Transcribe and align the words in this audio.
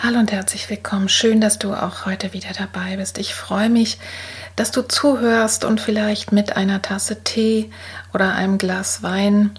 Hallo 0.00 0.20
und 0.20 0.30
herzlich 0.30 0.70
willkommen. 0.70 1.08
Schön, 1.08 1.40
dass 1.40 1.58
du 1.58 1.74
auch 1.74 2.06
heute 2.06 2.32
wieder 2.32 2.50
dabei 2.56 2.98
bist. 2.98 3.18
Ich 3.18 3.34
freue 3.34 3.68
mich, 3.68 3.98
dass 4.54 4.70
du 4.70 4.82
zuhörst 4.82 5.64
und 5.64 5.80
vielleicht 5.80 6.30
mit 6.30 6.56
einer 6.56 6.80
Tasse 6.80 7.24
Tee 7.24 7.72
oder 8.14 8.32
einem 8.32 8.58
Glas 8.58 9.02
Wein 9.02 9.58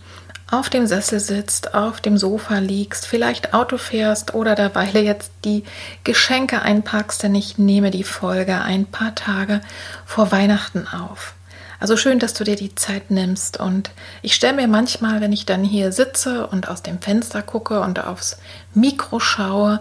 auf 0.49 0.69
dem 0.69 0.87
Sessel 0.87 1.19
sitzt, 1.19 1.73
auf 1.73 1.99
dem 1.99 2.17
Sofa 2.17 2.59
liegst, 2.59 3.05
vielleicht 3.05 3.53
Auto 3.53 3.77
fährst 3.77 4.33
oder 4.33 4.55
dabei 4.55 4.85
jetzt 4.93 5.33
die 5.43 5.65
Geschenke 6.05 6.61
einpackst, 6.61 7.21
denn 7.21 7.35
ich 7.35 7.57
nehme 7.57 7.91
die 7.91 8.05
Folge 8.05 8.61
ein 8.61 8.85
paar 8.85 9.15
Tage 9.15 9.59
vor 10.05 10.31
Weihnachten 10.31 10.87
auf. 10.87 11.33
Also 11.79 11.95
schön, 11.95 12.19
dass 12.19 12.33
du 12.33 12.43
dir 12.43 12.57
die 12.57 12.75
Zeit 12.75 13.09
nimmst. 13.09 13.59
Und 13.59 13.91
ich 14.21 14.35
stelle 14.35 14.55
mir 14.55 14.67
manchmal, 14.67 15.21
wenn 15.21 15.31
ich 15.31 15.45
dann 15.45 15.63
hier 15.63 15.91
sitze 15.93 16.47
und 16.47 16.67
aus 16.67 16.83
dem 16.83 17.01
Fenster 17.01 17.41
gucke 17.41 17.79
und 17.79 18.03
aufs 18.03 18.37
Mikro 18.73 19.19
schaue, 19.19 19.79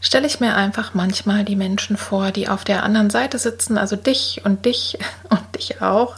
stelle 0.00 0.28
ich 0.28 0.38
mir 0.38 0.54
einfach 0.54 0.94
manchmal 0.94 1.44
die 1.44 1.56
Menschen 1.56 1.96
vor, 1.96 2.30
die 2.30 2.48
auf 2.48 2.64
der 2.64 2.84
anderen 2.84 3.10
Seite 3.10 3.38
sitzen, 3.38 3.78
also 3.78 3.96
dich 3.96 4.42
und 4.44 4.64
dich 4.64 4.98
und 5.28 5.56
dich 5.56 5.82
auch. 5.82 6.16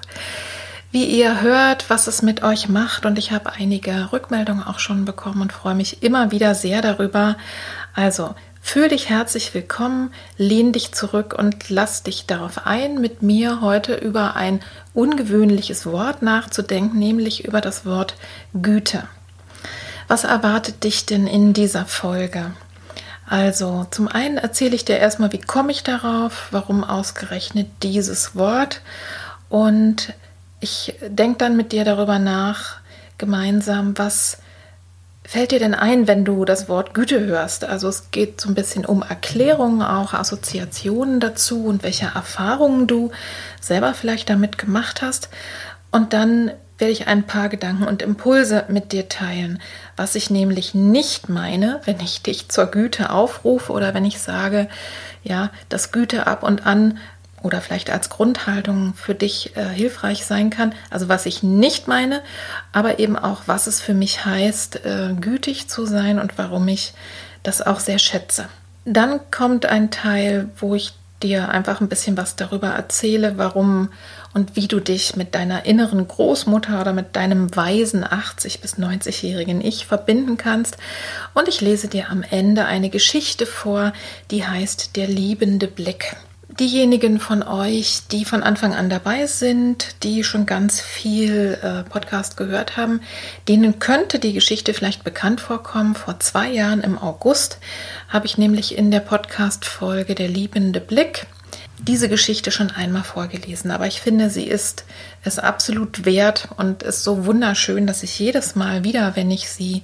Wie 0.90 1.06
ihr 1.06 1.40
hört, 1.40 1.88
was 1.88 2.06
es 2.06 2.20
mit 2.20 2.42
euch 2.42 2.68
macht. 2.68 3.06
Und 3.06 3.18
ich 3.18 3.32
habe 3.32 3.52
einige 3.54 4.12
Rückmeldungen 4.12 4.62
auch 4.62 4.78
schon 4.78 5.06
bekommen 5.06 5.40
und 5.40 5.52
freue 5.52 5.74
mich 5.74 6.02
immer 6.02 6.30
wieder 6.30 6.54
sehr 6.54 6.82
darüber. 6.82 7.36
Also 7.94 8.34
Fühl 8.64 8.88
dich 8.88 9.10
herzlich 9.10 9.52
willkommen, 9.54 10.14
lehn 10.38 10.72
dich 10.72 10.92
zurück 10.92 11.34
und 11.36 11.68
lass 11.68 12.04
dich 12.04 12.26
darauf 12.26 12.64
ein, 12.64 13.00
mit 13.00 13.20
mir 13.20 13.60
heute 13.60 13.96
über 13.96 14.36
ein 14.36 14.60
ungewöhnliches 14.94 15.84
Wort 15.84 16.22
nachzudenken, 16.22 16.96
nämlich 16.98 17.44
über 17.44 17.60
das 17.60 17.84
Wort 17.84 18.14
Güte. 18.54 19.02
Was 20.06 20.22
erwartet 20.24 20.84
dich 20.84 21.04
denn 21.04 21.26
in 21.26 21.52
dieser 21.52 21.84
Folge? 21.84 22.52
Also, 23.28 23.86
zum 23.90 24.08
einen 24.08 24.38
erzähle 24.38 24.76
ich 24.76 24.84
dir 24.84 24.96
erstmal, 24.96 25.32
wie 25.32 25.40
komme 25.40 25.72
ich 25.72 25.82
darauf, 25.82 26.46
warum 26.52 26.84
ausgerechnet 26.84 27.66
dieses 27.82 28.36
Wort 28.36 28.80
und 29.50 30.14
ich 30.60 30.94
denke 31.08 31.38
dann 31.38 31.56
mit 31.56 31.72
dir 31.72 31.84
darüber 31.84 32.20
nach, 32.20 32.76
gemeinsam, 33.18 33.98
was 33.98 34.38
fällt 35.24 35.52
dir 35.52 35.58
denn 35.58 35.74
ein, 35.74 36.06
wenn 36.08 36.24
du 36.24 36.44
das 36.44 36.68
Wort 36.68 36.94
Güte 36.94 37.20
hörst? 37.20 37.64
Also 37.64 37.88
es 37.88 38.10
geht 38.10 38.40
so 38.40 38.48
ein 38.48 38.54
bisschen 38.54 38.84
um 38.84 39.02
Erklärungen, 39.02 39.82
auch 39.82 40.14
Assoziationen 40.14 41.20
dazu 41.20 41.66
und 41.66 41.82
welche 41.82 42.06
Erfahrungen 42.14 42.86
du 42.86 43.10
selber 43.60 43.94
vielleicht 43.94 44.30
damit 44.30 44.58
gemacht 44.58 45.02
hast. 45.02 45.28
Und 45.90 46.12
dann 46.12 46.50
werde 46.78 46.92
ich 46.92 47.06
ein 47.06 47.24
paar 47.28 47.48
Gedanken 47.48 47.84
und 47.84 48.02
Impulse 48.02 48.64
mit 48.68 48.90
dir 48.90 49.08
teilen, 49.08 49.60
was 49.96 50.16
ich 50.16 50.30
nämlich 50.30 50.74
nicht 50.74 51.28
meine, 51.28 51.80
wenn 51.84 52.00
ich 52.00 52.22
dich 52.22 52.48
zur 52.48 52.66
Güte 52.66 53.10
aufrufe 53.10 53.72
oder 53.72 53.94
wenn 53.94 54.04
ich 54.04 54.18
sage, 54.18 54.68
ja, 55.22 55.50
dass 55.68 55.92
Güte 55.92 56.26
ab 56.26 56.42
und 56.42 56.66
an 56.66 56.98
oder 57.42 57.60
vielleicht 57.60 57.90
als 57.90 58.10
Grundhaltung 58.10 58.94
für 58.94 59.14
dich 59.14 59.56
äh, 59.56 59.64
hilfreich 59.64 60.24
sein 60.24 60.50
kann. 60.50 60.74
Also 60.90 61.08
was 61.08 61.26
ich 61.26 61.42
nicht 61.42 61.88
meine, 61.88 62.22
aber 62.72 62.98
eben 62.98 63.16
auch, 63.16 63.42
was 63.46 63.66
es 63.66 63.80
für 63.80 63.94
mich 63.94 64.24
heißt, 64.24 64.84
äh, 64.84 65.14
gütig 65.20 65.68
zu 65.68 65.86
sein 65.86 66.18
und 66.18 66.38
warum 66.38 66.68
ich 66.68 66.94
das 67.42 67.62
auch 67.62 67.80
sehr 67.80 67.98
schätze. 67.98 68.46
Dann 68.84 69.20
kommt 69.30 69.66
ein 69.66 69.90
Teil, 69.90 70.50
wo 70.56 70.74
ich 70.74 70.92
dir 71.22 71.50
einfach 71.50 71.80
ein 71.80 71.88
bisschen 71.88 72.16
was 72.16 72.36
darüber 72.36 72.68
erzähle, 72.68 73.38
warum 73.38 73.90
und 74.34 74.56
wie 74.56 74.66
du 74.66 74.80
dich 74.80 75.14
mit 75.14 75.34
deiner 75.34 75.66
inneren 75.66 76.08
Großmutter 76.08 76.80
oder 76.80 76.92
mit 76.92 77.16
deinem 77.16 77.54
weisen 77.54 78.04
80 78.04 78.60
bis 78.60 78.76
90-jährigen 78.78 79.60
Ich 79.60 79.86
verbinden 79.86 80.36
kannst. 80.36 80.78
Und 81.34 81.48
ich 81.48 81.60
lese 81.60 81.88
dir 81.88 82.10
am 82.10 82.22
Ende 82.22 82.64
eine 82.64 82.90
Geschichte 82.90 83.46
vor, 83.46 83.92
die 84.30 84.46
heißt 84.46 84.96
Der 84.96 85.06
liebende 85.06 85.68
Blick. 85.68 86.16
Diejenigen 86.60 87.18
von 87.18 87.42
euch, 87.42 88.02
die 88.10 88.26
von 88.26 88.42
Anfang 88.42 88.74
an 88.74 88.90
dabei 88.90 89.26
sind, 89.26 90.02
die 90.02 90.22
schon 90.22 90.44
ganz 90.44 90.82
viel 90.82 91.58
äh, 91.62 91.82
Podcast 91.88 92.36
gehört 92.36 92.76
haben, 92.76 93.00
denen 93.48 93.78
könnte 93.78 94.18
die 94.18 94.34
Geschichte 94.34 94.74
vielleicht 94.74 95.02
bekannt 95.02 95.40
vorkommen. 95.40 95.94
Vor 95.94 96.20
zwei 96.20 96.50
Jahren 96.50 96.82
im 96.82 96.98
August 96.98 97.58
habe 98.08 98.26
ich 98.26 98.36
nämlich 98.36 98.76
in 98.76 98.90
der 98.90 99.00
Podcast-Folge 99.00 100.14
Der 100.14 100.28
liebende 100.28 100.80
Blick 100.80 101.26
diese 101.78 102.08
Geschichte 102.08 102.50
schon 102.50 102.70
einmal 102.70 103.02
vorgelesen, 103.02 103.70
aber 103.70 103.86
ich 103.86 104.00
finde, 104.00 104.30
sie 104.30 104.46
ist 104.46 104.84
es 105.24 105.38
absolut 105.38 106.04
wert 106.04 106.48
und 106.56 106.82
ist 106.82 107.02
so 107.02 107.26
wunderschön, 107.26 107.86
dass 107.86 108.04
ich 108.04 108.18
jedes 108.18 108.54
Mal 108.54 108.84
wieder, 108.84 109.16
wenn 109.16 109.30
ich 109.30 109.48
sie 109.48 109.82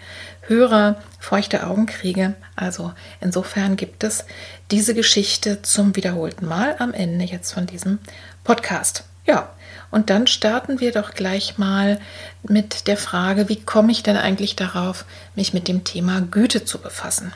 höre, 0.49 0.97
feuchte 1.19 1.67
Augen 1.67 1.87
kriege. 1.87 2.35
Also 2.57 2.93
insofern 3.21 3.77
gibt 3.77 4.05
es 4.05 4.25
diese 4.71 4.95
Geschichte 4.95 5.63
zum 5.63 5.97
wiederholten 5.97 6.47
Mal 6.47 6.77
am 6.79 6.93
Ende 6.93 7.25
jetzt 7.25 7.53
von 7.53 7.67
diesem 7.67 7.99
Podcast. 8.45 9.05
Ja, 9.27 9.51
und 9.91 10.11
dann 10.11 10.27
starten 10.27 10.81
wir 10.81 10.93
doch 10.93 11.13
gleich 11.13 11.59
mal 11.59 12.01
mit 12.43 12.87
der 12.87 12.97
Frage, 12.97 13.49
wie 13.49 13.61
komme 13.61 13.93
ich 13.93 14.03
denn 14.03 14.17
eigentlich 14.17 14.57
darauf, 14.57 15.05
mich 15.35 15.53
mit 15.53 15.69
dem 15.69 15.85
Thema 15.85 16.21
Güte 16.21 16.65
zu 16.65 16.79
befassen? 16.79 17.33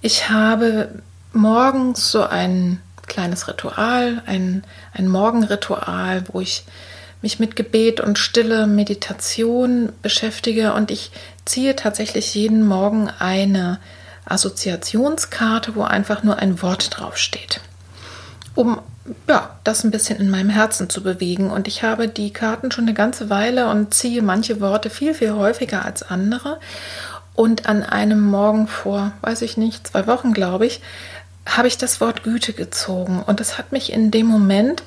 Ich 0.00 0.30
habe 0.30 0.88
morgens 1.32 2.10
so 2.10 2.22
ein 2.22 2.80
kleines 3.06 3.48
Ritual, 3.48 4.22
ein, 4.26 4.64
ein 4.92 5.08
Morgenritual, 5.08 6.24
wo 6.28 6.40
ich 6.40 6.64
mich 7.22 7.38
mit 7.38 7.56
Gebet 7.56 8.00
und 8.00 8.18
Stille, 8.18 8.66
Meditation 8.66 9.92
beschäftige 10.02 10.72
und 10.72 10.90
ich 10.90 11.10
ziehe 11.44 11.76
tatsächlich 11.76 12.34
jeden 12.34 12.66
Morgen 12.66 13.10
eine 13.18 13.78
Assoziationskarte, 14.24 15.74
wo 15.74 15.82
einfach 15.82 16.22
nur 16.22 16.36
ein 16.38 16.62
Wort 16.62 16.98
draufsteht, 16.98 17.60
um 18.54 18.80
ja, 19.28 19.58
das 19.64 19.84
ein 19.84 19.90
bisschen 19.90 20.18
in 20.18 20.30
meinem 20.30 20.50
Herzen 20.50 20.88
zu 20.88 21.02
bewegen. 21.02 21.50
Und 21.50 21.68
ich 21.68 21.82
habe 21.82 22.08
die 22.08 22.32
Karten 22.32 22.70
schon 22.70 22.84
eine 22.84 22.94
ganze 22.94 23.30
Weile 23.30 23.68
und 23.68 23.94
ziehe 23.94 24.22
manche 24.22 24.60
Worte 24.60 24.90
viel, 24.90 25.14
viel 25.14 25.32
häufiger 25.32 25.84
als 25.84 26.02
andere. 26.02 26.60
Und 27.34 27.66
an 27.66 27.82
einem 27.82 28.20
Morgen 28.20 28.68
vor, 28.68 29.12
weiß 29.22 29.42
ich 29.42 29.56
nicht, 29.56 29.88
zwei 29.88 30.06
Wochen, 30.06 30.32
glaube 30.32 30.66
ich, 30.66 30.80
habe 31.46 31.68
ich 31.68 31.78
das 31.78 32.00
Wort 32.00 32.22
Güte 32.22 32.52
gezogen. 32.52 33.22
Und 33.22 33.40
das 33.40 33.58
hat 33.58 33.72
mich 33.72 33.92
in 33.92 34.10
dem 34.10 34.26
Moment 34.26 34.82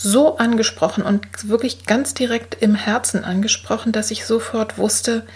so 0.00 0.36
angesprochen 0.36 1.02
und 1.02 1.48
wirklich 1.48 1.84
ganz 1.84 2.14
direkt 2.14 2.62
im 2.62 2.76
Herzen 2.76 3.24
angesprochen, 3.24 3.90
dass 3.90 4.12
ich 4.12 4.26
sofort 4.26 4.78
wusste, 4.78 5.26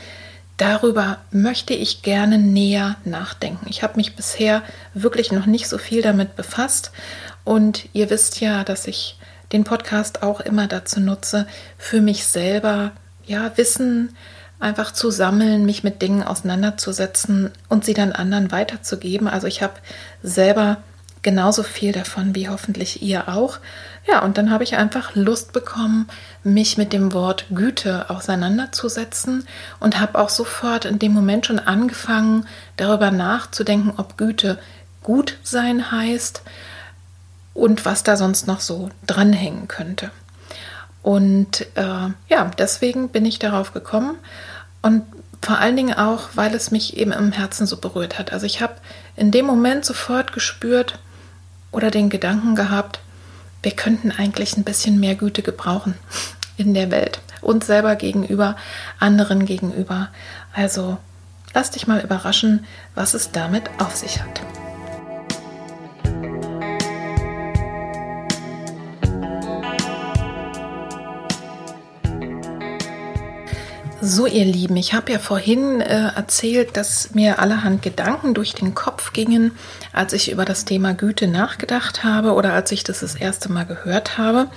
darüber 0.56 1.18
möchte 1.32 1.74
ich 1.74 2.02
gerne 2.02 2.38
näher 2.38 2.94
nachdenken. 3.04 3.66
Ich 3.68 3.82
habe 3.82 3.96
mich 3.96 4.14
bisher 4.14 4.62
wirklich 4.94 5.32
noch 5.32 5.46
nicht 5.46 5.68
so 5.68 5.78
viel 5.78 6.00
damit 6.00 6.36
befasst 6.36 6.92
und 7.42 7.88
ihr 7.92 8.08
wisst 8.08 8.40
ja, 8.40 8.62
dass 8.62 8.86
ich 8.86 9.18
den 9.50 9.64
Podcast 9.64 10.22
auch 10.22 10.40
immer 10.40 10.68
dazu 10.68 11.00
nutze, 11.00 11.48
für 11.76 12.00
mich 12.00 12.24
selber 12.24 12.92
ja 13.26 13.50
Wissen 13.56 14.14
einfach 14.60 14.92
zu 14.92 15.10
sammeln, 15.10 15.66
mich 15.66 15.82
mit 15.82 16.02
Dingen 16.02 16.22
auseinanderzusetzen 16.22 17.50
und 17.68 17.84
sie 17.84 17.94
dann 17.94 18.12
anderen 18.12 18.52
weiterzugeben. 18.52 19.26
Also 19.26 19.48
ich 19.48 19.60
habe 19.60 19.74
selber 20.22 20.76
genauso 21.22 21.62
viel 21.62 21.92
davon 21.92 22.34
wie 22.34 22.48
hoffentlich 22.48 23.02
ihr 23.02 23.28
auch. 23.28 23.58
Ja, 24.06 24.22
und 24.24 24.36
dann 24.36 24.50
habe 24.50 24.64
ich 24.64 24.76
einfach 24.76 25.14
Lust 25.14 25.52
bekommen, 25.52 26.08
mich 26.42 26.76
mit 26.76 26.92
dem 26.92 27.12
Wort 27.12 27.46
Güte 27.50 28.10
auseinanderzusetzen 28.10 29.46
und 29.78 30.00
habe 30.00 30.18
auch 30.18 30.28
sofort 30.28 30.84
in 30.84 30.98
dem 30.98 31.12
Moment 31.12 31.46
schon 31.46 31.60
angefangen, 31.60 32.46
darüber 32.76 33.10
nachzudenken, 33.10 33.94
ob 33.96 34.18
Güte 34.18 34.58
gut 35.02 35.38
sein 35.44 35.92
heißt 35.92 36.42
und 37.54 37.84
was 37.84 38.02
da 38.02 38.16
sonst 38.16 38.46
noch 38.46 38.60
so 38.60 38.90
dranhängen 39.06 39.68
könnte. 39.68 40.10
Und 41.02 41.66
äh, 41.76 42.10
ja, 42.28 42.50
deswegen 42.58 43.08
bin 43.08 43.24
ich 43.24 43.38
darauf 43.38 43.72
gekommen 43.72 44.16
und 44.82 45.04
vor 45.40 45.58
allen 45.58 45.76
Dingen 45.76 45.94
auch, 45.94 46.30
weil 46.34 46.54
es 46.54 46.70
mich 46.70 46.96
eben 46.96 47.12
im 47.12 47.32
Herzen 47.32 47.66
so 47.66 47.76
berührt 47.76 48.18
hat. 48.18 48.32
Also 48.32 48.46
ich 48.46 48.62
habe 48.62 48.74
in 49.16 49.32
dem 49.32 49.44
Moment 49.44 49.84
sofort 49.84 50.32
gespürt 50.32 51.00
oder 51.72 51.90
den 51.90 52.10
Gedanken 52.10 52.54
gehabt, 52.54 53.00
wir 53.62 53.72
könnten 53.72 54.10
eigentlich 54.12 54.56
ein 54.56 54.64
bisschen 54.64 55.00
mehr 55.00 55.14
Güte 55.14 55.42
gebrauchen 55.42 55.94
in 56.56 56.74
der 56.74 56.90
Welt. 56.90 57.20
Uns 57.40 57.66
selber 57.66 57.96
gegenüber, 57.96 58.56
anderen 59.00 59.46
gegenüber. 59.46 60.08
Also 60.52 60.98
lass 61.54 61.70
dich 61.70 61.86
mal 61.86 62.00
überraschen, 62.00 62.66
was 62.94 63.14
es 63.14 63.32
damit 63.32 63.64
auf 63.78 63.96
sich 63.96 64.22
hat. 64.22 64.42
So, 74.04 74.26
ihr 74.26 74.44
Lieben, 74.44 74.76
ich 74.76 74.94
habe 74.94 75.12
ja 75.12 75.20
vorhin 75.20 75.80
äh, 75.80 76.08
erzählt, 76.16 76.76
dass 76.76 77.14
mir 77.14 77.38
allerhand 77.38 77.82
Gedanken 77.82 78.34
durch 78.34 78.52
den 78.52 78.74
Kopf 78.74 79.12
gingen, 79.12 79.52
als 79.92 80.12
ich 80.12 80.32
über 80.32 80.44
das 80.44 80.64
Thema 80.64 80.92
Güte 80.92 81.28
nachgedacht 81.28 82.02
habe 82.02 82.32
oder 82.32 82.52
als 82.52 82.72
ich 82.72 82.82
das 82.82 82.98
das 82.98 83.14
erste 83.14 83.52
Mal 83.52 83.64
gehört 83.64 84.18
habe. 84.18 84.48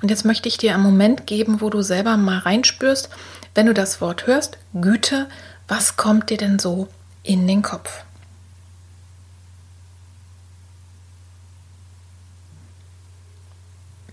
Und 0.00 0.10
jetzt 0.10 0.24
möchte 0.24 0.48
ich 0.48 0.56
dir 0.56 0.72
einen 0.72 0.82
Moment 0.82 1.26
geben, 1.26 1.60
wo 1.60 1.68
du 1.68 1.82
selber 1.82 2.16
mal 2.16 2.38
reinspürst, 2.38 3.10
wenn 3.54 3.66
du 3.66 3.74
das 3.74 4.00
Wort 4.00 4.26
hörst, 4.26 4.56
Güte, 4.72 5.28
was 5.68 5.98
kommt 5.98 6.30
dir 6.30 6.38
denn 6.38 6.58
so 6.58 6.88
in 7.22 7.46
den 7.46 7.60
Kopf? 7.60 8.04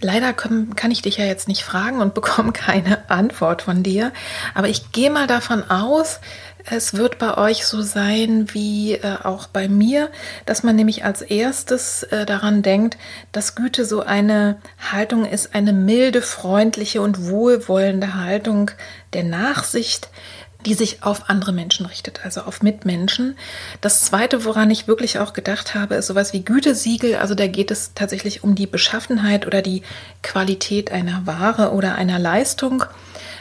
Leider 0.02 0.34
kann, 0.34 0.92
ich 0.92 1.02
dich 1.02 1.18
ja 1.18 1.26
jetzt 1.26 1.48
nicht 1.48 1.64
fragen 1.64 2.02
und 2.02 2.14
bekomme 2.16 2.52
keine 2.52 3.10
Antwort 3.10 3.62
von 3.62 3.84
dir, 3.84 4.12
aber 4.54 4.68
ich 4.68 4.92
gehe 4.92 5.10
mal 5.10 5.28
davon 5.28 5.70
aus, 5.70 6.20
es 6.70 6.94
wird 6.94 7.18
bei 7.18 7.38
euch 7.38 7.66
so 7.66 7.82
sein 7.82 8.48
wie 8.54 8.94
äh, 8.94 9.18
auch 9.24 9.48
bei 9.48 9.68
mir, 9.68 10.10
dass 10.46 10.64
man 10.64 10.76
nämlich 10.76 11.04
als 11.04 11.22
erstes 11.22 12.04
äh, 12.04 12.26
daran 12.26 12.62
denkt, 12.62 12.98
dass 13.32 13.56
Güte 13.56 13.86
so 13.86 14.02
eine 14.02 14.58
Haltung 14.92 15.26
ist, 15.26 15.56
eine 15.56 15.74
milde, 15.74 16.22
freundliche 16.22 17.02
und 17.02 17.30
wohlwollende 17.30 18.16
Haltung 18.16 18.72
der 19.14 19.24
Nachsicht, 19.24 20.10
die 20.66 20.74
sich 20.74 21.04
auf 21.04 21.30
andere 21.30 21.52
Menschen 21.52 21.86
richtet, 21.86 22.24
also 22.24 22.42
auf 22.42 22.62
Mitmenschen. 22.62 23.36
Das 23.82 24.02
zweite, 24.02 24.46
woran 24.46 24.70
ich 24.70 24.88
wirklich 24.88 25.20
auch 25.20 25.34
gedacht 25.34 25.76
habe, 25.76 25.96
ist 25.96 26.08
sowas 26.08 26.34
wie 26.34 26.44
Gütesiegel. 26.44 27.16
Also 27.16 27.36
da 27.36 27.48
geht 27.48 27.72
es 27.72 27.94
tatsächlich 27.94 28.44
um 28.44 28.56
die 28.56 28.68
Beschaffenheit 28.68 29.48
oder 29.48 29.62
die 29.62 29.84
Qualität 30.22 30.92
einer 30.92 31.26
Ware 31.26 31.72
oder 31.72 31.96
einer 31.96 32.20
Leistung. 32.20 32.84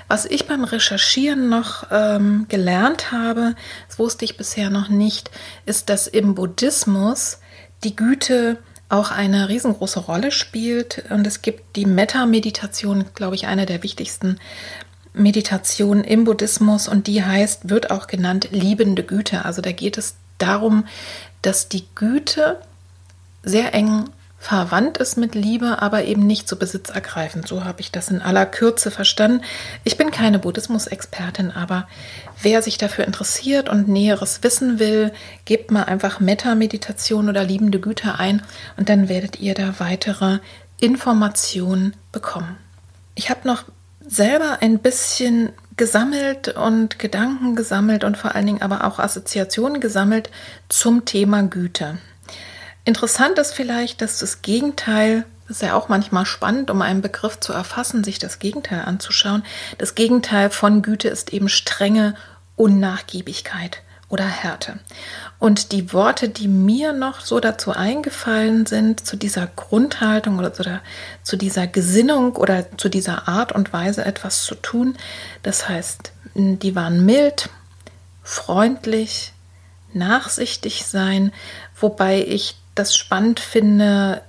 Was 0.09 0.27
ich 0.27 0.47
beim 0.47 0.65
Recherchieren 0.65 1.49
noch 1.49 1.87
ähm, 1.91 2.47
gelernt 2.49 3.13
habe, 3.13 3.55
das 3.89 3.99
wusste 3.99 4.25
ich 4.25 4.37
bisher 4.37 4.71
noch 4.71 4.89
nicht, 4.89 5.31
ist, 5.67 5.89
dass 5.89 6.07
im 6.07 6.35
Buddhismus 6.35 7.39
die 7.85 7.95
Güte 7.95 8.59
auch 8.89 9.13
eine 9.13 9.49
riesengroße 9.49 10.01
Rolle 10.01 10.33
spielt. 10.33 11.05
Und 11.11 11.27
es 11.27 11.43
gibt 11.43 11.77
die 11.77 11.87
Metta-Meditation, 11.87 13.05
glaube 13.15 13.37
ich, 13.37 13.47
eine 13.47 13.67
der 13.67 13.83
wichtigsten 13.83 14.39
Meditation 15.13 16.05
im 16.05 16.25
Buddhismus 16.25 16.89
und 16.89 17.07
die 17.07 17.25
heißt, 17.25 17.69
wird 17.69 17.91
auch 17.91 18.07
genannt 18.07 18.49
liebende 18.53 19.03
Güte. 19.03 19.45
Also 19.45 19.63
da 19.63 19.73
geht 19.73 19.99
es 19.99 20.15
darum, 20.39 20.87
dass 21.43 21.69
die 21.69 21.85
Güte 21.95 22.61
sehr 23.43 23.75
eng 23.75 24.05
verwandt 24.41 24.97
ist 24.97 25.19
mit 25.19 25.35
Liebe, 25.35 25.83
aber 25.83 26.05
eben 26.05 26.27
nicht 26.27 26.49
so 26.49 26.57
besitzergreifend. 26.57 27.47
So 27.47 27.65
habe 27.65 27.83
ich 27.83 27.93
das 27.93 28.11
in 28.11 28.23
aller 28.23 28.47
Kürze 28.47 28.91
verstanden. 28.91 29.45
Ich 29.85 29.99
bin 29.99 30.11
keine 30.11 30.39
Buddhismus-Expertin, 30.39 31.51
aber 31.51 31.87
wer 32.41 32.63
sich 32.63 32.79
dafür 32.79 33.05
interessiert 33.05 33.69
und 33.69 33.89
Näheres 33.89 34.43
wissen 34.43 34.79
will, 34.79 35.13
gebt 35.45 35.71
mal 35.71 35.85
einfach 35.85 36.21
Metta-Meditation 36.21 37.29
oder 37.29 37.45
liebende 37.45 37.81
Güte 37.81 38.19
ein 38.19 38.43
und 38.79 38.89
dann 38.89 39.11
werdet 39.11 39.41
ihr 39.41 39.53
da 39.53 39.75
weitere 39.79 40.39
Informationen 40.81 41.95
bekommen. 42.11 42.57
Ich 43.15 43.29
habe 43.29 43.47
noch 43.47 43.65
selber 44.11 44.59
ein 44.61 44.81
bisschen 44.81 45.53
gesammelt 45.77 46.49
und 46.49 46.99
Gedanken 46.99 47.57
gesammelt 47.57 48.05
und 48.05 48.19
vor 48.19 48.35
allen 48.35 48.47
Dingen 48.47 48.63
aber 48.63 48.85
auch 48.85 48.99
Assoziationen 48.99 49.81
gesammelt 49.81 50.31
zum 50.69 51.05
Thema 51.05 51.43
Güte. 51.43 51.97
Interessant 52.85 53.39
ist 53.39 53.55
vielleicht, 53.55 54.03
dass 54.03 54.19
das 54.19 54.43
Gegenteil, 54.43 55.25
das 55.47 55.59
ist 55.59 55.63
ja 55.63 55.75
auch 55.75 55.89
manchmal 55.89 56.27
spannend, 56.27 56.71
um 56.71 56.83
einen 56.83 57.03
Begriff 57.03 57.39
zu 57.39 57.53
erfassen, 57.53 58.05
sich 58.05 58.19
das 58.19 58.41
Gegenteil 58.41 58.83
anzuschauen. 58.83 59.45
Das 59.79 59.95
Gegenteil 59.95 60.51
von 60.51 60.83
Güte 60.83 61.09
ist 61.09 61.33
eben 61.33 61.49
strenge 61.49 62.15
Unnachgiebigkeit 62.57 63.83
oder 64.09 64.25
Härte. 64.25 64.81
Und 65.41 65.73
die 65.73 65.95
Worte, 65.95 66.29
die 66.29 66.49
mir 66.49 66.93
noch 66.93 67.21
so 67.21 67.41
dazu 67.41 67.73
eingefallen 67.73 68.67
sind, 68.67 69.07
zu 69.07 69.17
dieser 69.17 69.47
Grundhaltung 69.47 70.39
oder 70.39 70.53
zu, 70.53 70.63
der, 70.63 70.83
zu 71.23 71.37
dieser 71.37 71.67
Gesinnung 71.67 72.37
oder 72.37 72.67
zu 72.77 72.91
dieser 72.91 73.27
Art 73.27 73.51
und 73.51 73.73
Weise 73.73 74.05
etwas 74.05 74.45
zu 74.45 74.55
tun, 74.55 74.97
das 75.43 75.67
heißt, 75.67 76.13
die 76.35 76.77
waren 76.77 77.07
mild, 77.07 77.49
freundlich, 78.23 79.33
nachsichtig 79.95 80.85
sein, 80.85 81.33
wobei 81.75 82.23
ich 82.23 82.57
das 82.75 82.95
spannend 82.95 83.41
finde, 83.41 84.21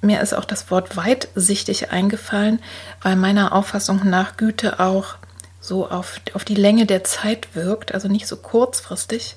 mir 0.00 0.20
ist 0.20 0.34
auch 0.34 0.44
das 0.44 0.68
Wort 0.72 0.96
weitsichtig 0.96 1.92
eingefallen, 1.92 2.60
weil 3.02 3.14
meiner 3.14 3.52
Auffassung 3.52 4.00
nach 4.04 4.36
Güte 4.36 4.80
auch 4.80 5.14
so 5.60 5.88
auf, 5.88 6.20
auf 6.34 6.44
die 6.44 6.54
Länge 6.54 6.86
der 6.86 7.04
Zeit 7.04 7.54
wirkt, 7.54 7.94
also 7.94 8.08
nicht 8.08 8.26
so 8.26 8.36
kurzfristig, 8.36 9.36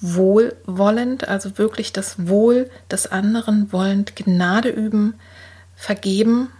wohlwollend, 0.00 1.28
also 1.28 1.58
wirklich 1.58 1.92
das 1.92 2.28
Wohl 2.28 2.70
des 2.90 3.10
anderen 3.10 3.72
wollend, 3.72 4.16
Gnade 4.16 4.68
üben, 4.68 5.14
vergeben. 5.74 6.50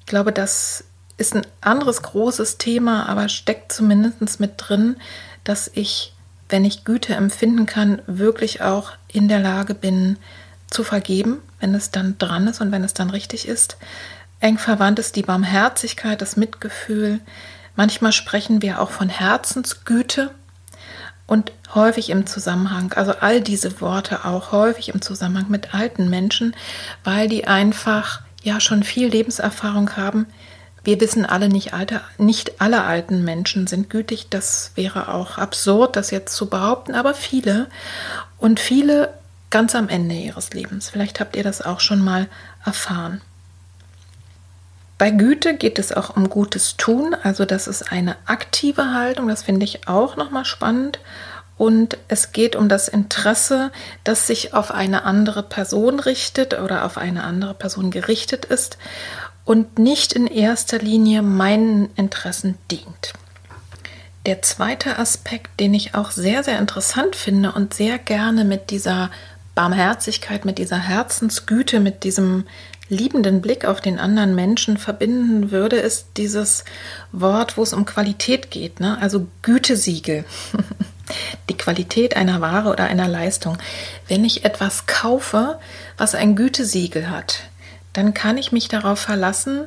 Ich 0.00 0.06
glaube, 0.06 0.32
das 0.32 0.84
ist 1.16 1.34
ein 1.34 1.46
anderes 1.60 2.02
großes 2.02 2.58
Thema, 2.58 3.08
aber 3.08 3.28
steckt 3.28 3.72
zumindest 3.72 4.40
mit 4.40 4.52
drin, 4.56 4.96
dass 5.44 5.70
ich, 5.72 6.14
wenn 6.48 6.64
ich 6.64 6.84
Güte 6.84 7.14
empfinden 7.14 7.66
kann, 7.66 8.02
wirklich 8.06 8.62
auch 8.62 8.92
in 9.12 9.28
der 9.28 9.40
Lage 9.40 9.74
bin 9.74 10.18
zu 10.68 10.84
vergeben, 10.84 11.40
wenn 11.60 11.74
es 11.74 11.90
dann 11.90 12.18
dran 12.18 12.48
ist 12.48 12.60
und 12.60 12.72
wenn 12.72 12.84
es 12.84 12.94
dann 12.94 13.10
richtig 13.10 13.48
ist. 13.48 13.76
Eng 14.40 14.58
verwandt 14.58 14.98
ist 14.98 15.16
die 15.16 15.22
Barmherzigkeit, 15.22 16.20
das 16.20 16.36
Mitgefühl, 16.36 17.20
Manchmal 17.76 18.12
sprechen 18.12 18.62
wir 18.62 18.80
auch 18.80 18.90
von 18.90 19.10
Herzensgüte 19.10 20.30
und 21.26 21.52
häufig 21.74 22.10
im 22.10 22.26
Zusammenhang, 22.26 22.92
also 22.92 23.12
all 23.20 23.40
diese 23.40 23.80
Worte 23.80 24.24
auch 24.24 24.52
häufig 24.52 24.90
im 24.90 25.02
Zusammenhang 25.02 25.46
mit 25.48 25.74
alten 25.74 26.08
Menschen, 26.08 26.54
weil 27.04 27.28
die 27.28 27.46
einfach 27.46 28.20
ja 28.42 28.60
schon 28.60 28.84
viel 28.84 29.08
Lebenserfahrung 29.08 29.96
haben. 29.96 30.26
Wir 30.84 31.00
wissen 31.00 31.26
alle 31.26 31.48
nicht, 31.48 31.74
alte, 31.74 32.00
nicht 32.16 32.60
alle 32.60 32.84
alten 32.84 33.24
Menschen 33.24 33.66
sind 33.66 33.90
gütig. 33.90 34.28
Das 34.30 34.70
wäre 34.76 35.12
auch 35.12 35.36
absurd, 35.36 35.96
das 35.96 36.12
jetzt 36.12 36.36
zu 36.36 36.48
behaupten, 36.48 36.94
aber 36.94 37.12
viele 37.12 37.66
und 38.38 38.60
viele 38.60 39.12
ganz 39.50 39.74
am 39.74 39.88
Ende 39.88 40.14
ihres 40.14 40.50
Lebens. 40.50 40.88
Vielleicht 40.90 41.18
habt 41.18 41.34
ihr 41.34 41.42
das 41.42 41.60
auch 41.60 41.80
schon 41.80 42.04
mal 42.04 42.28
erfahren. 42.64 43.20
Bei 44.98 45.10
Güte 45.10 45.56
geht 45.56 45.78
es 45.78 45.92
auch 45.92 46.16
um 46.16 46.30
gutes 46.30 46.76
Tun, 46.76 47.14
also 47.22 47.44
das 47.44 47.66
ist 47.68 47.92
eine 47.92 48.16
aktive 48.24 48.94
Haltung, 48.94 49.28
das 49.28 49.42
finde 49.42 49.64
ich 49.64 49.88
auch 49.88 50.16
nochmal 50.16 50.44
spannend. 50.46 51.00
Und 51.58 51.96
es 52.08 52.32
geht 52.32 52.54
um 52.54 52.68
das 52.68 52.88
Interesse, 52.88 53.72
das 54.04 54.26
sich 54.26 54.52
auf 54.52 54.70
eine 54.70 55.04
andere 55.04 55.42
Person 55.42 56.00
richtet 56.00 56.58
oder 56.58 56.84
auf 56.84 56.98
eine 56.98 57.24
andere 57.24 57.54
Person 57.54 57.90
gerichtet 57.90 58.44
ist 58.44 58.76
und 59.44 59.78
nicht 59.78 60.12
in 60.12 60.26
erster 60.26 60.78
Linie 60.78 61.22
meinen 61.22 61.90
Interessen 61.94 62.58
dient. 62.70 63.14
Der 64.26 64.42
zweite 64.42 64.98
Aspekt, 64.98 65.60
den 65.60 65.72
ich 65.72 65.94
auch 65.94 66.10
sehr, 66.10 66.42
sehr 66.42 66.58
interessant 66.58 67.16
finde 67.16 67.52
und 67.52 67.72
sehr 67.72 67.96
gerne 67.98 68.44
mit 68.44 68.70
dieser 68.70 69.10
Barmherzigkeit, 69.54 70.44
mit 70.44 70.58
dieser 70.58 70.78
Herzensgüte, 70.78 71.80
mit 71.80 72.04
diesem 72.04 72.44
liebenden 72.88 73.40
Blick 73.40 73.64
auf 73.64 73.80
den 73.80 73.98
anderen 73.98 74.34
Menschen 74.34 74.76
verbinden 74.76 75.50
würde, 75.50 75.76
ist 75.76 76.08
dieses 76.16 76.64
Wort, 77.12 77.56
wo 77.56 77.62
es 77.62 77.72
um 77.72 77.84
Qualität 77.84 78.50
geht, 78.50 78.80
ne? 78.80 78.98
also 79.00 79.26
Gütesiegel. 79.42 80.24
die 81.48 81.56
Qualität 81.56 82.16
einer 82.16 82.40
Ware 82.40 82.68
oder 82.68 82.84
einer 82.84 83.08
Leistung. 83.08 83.58
Wenn 84.08 84.24
ich 84.24 84.44
etwas 84.44 84.86
kaufe, 84.86 85.58
was 85.96 86.14
ein 86.14 86.34
Gütesiegel 86.34 87.10
hat, 87.10 87.44
dann 87.92 88.12
kann 88.14 88.38
ich 88.38 88.52
mich 88.52 88.68
darauf 88.68 88.98
verlassen, 88.98 89.64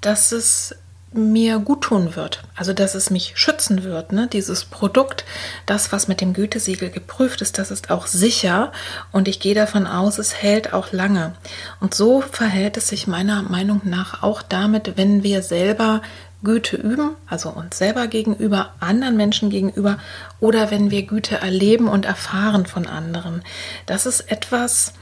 dass 0.00 0.32
es 0.32 0.76
mir 1.14 1.58
gut 1.60 1.82
tun 1.82 2.16
wird. 2.16 2.42
Also, 2.56 2.72
dass 2.72 2.94
es 2.94 3.10
mich 3.10 3.32
schützen 3.36 3.84
wird. 3.84 4.12
Ne? 4.12 4.26
Dieses 4.26 4.64
Produkt, 4.64 5.24
das, 5.66 5.92
was 5.92 6.08
mit 6.08 6.20
dem 6.20 6.32
Gütesiegel 6.32 6.90
geprüft 6.90 7.40
ist, 7.40 7.58
das 7.58 7.70
ist 7.70 7.90
auch 7.90 8.06
sicher 8.06 8.72
und 9.12 9.28
ich 9.28 9.40
gehe 9.40 9.54
davon 9.54 9.86
aus, 9.86 10.18
es 10.18 10.34
hält 10.34 10.72
auch 10.72 10.92
lange. 10.92 11.34
Und 11.80 11.94
so 11.94 12.20
verhält 12.20 12.76
es 12.76 12.88
sich 12.88 13.06
meiner 13.06 13.42
Meinung 13.42 13.80
nach 13.84 14.22
auch 14.22 14.42
damit, 14.42 14.96
wenn 14.96 15.22
wir 15.22 15.42
selber 15.42 16.02
Güte 16.42 16.76
üben, 16.76 17.12
also 17.26 17.48
uns 17.48 17.78
selber 17.78 18.06
gegenüber, 18.06 18.74
anderen 18.80 19.16
Menschen 19.16 19.48
gegenüber 19.48 19.98
oder 20.40 20.70
wenn 20.70 20.90
wir 20.90 21.06
Güte 21.06 21.36
erleben 21.36 21.88
und 21.88 22.04
erfahren 22.04 22.66
von 22.66 22.86
anderen. 22.86 23.42
Das 23.86 24.04
ist 24.04 24.30
etwas, 24.30 24.92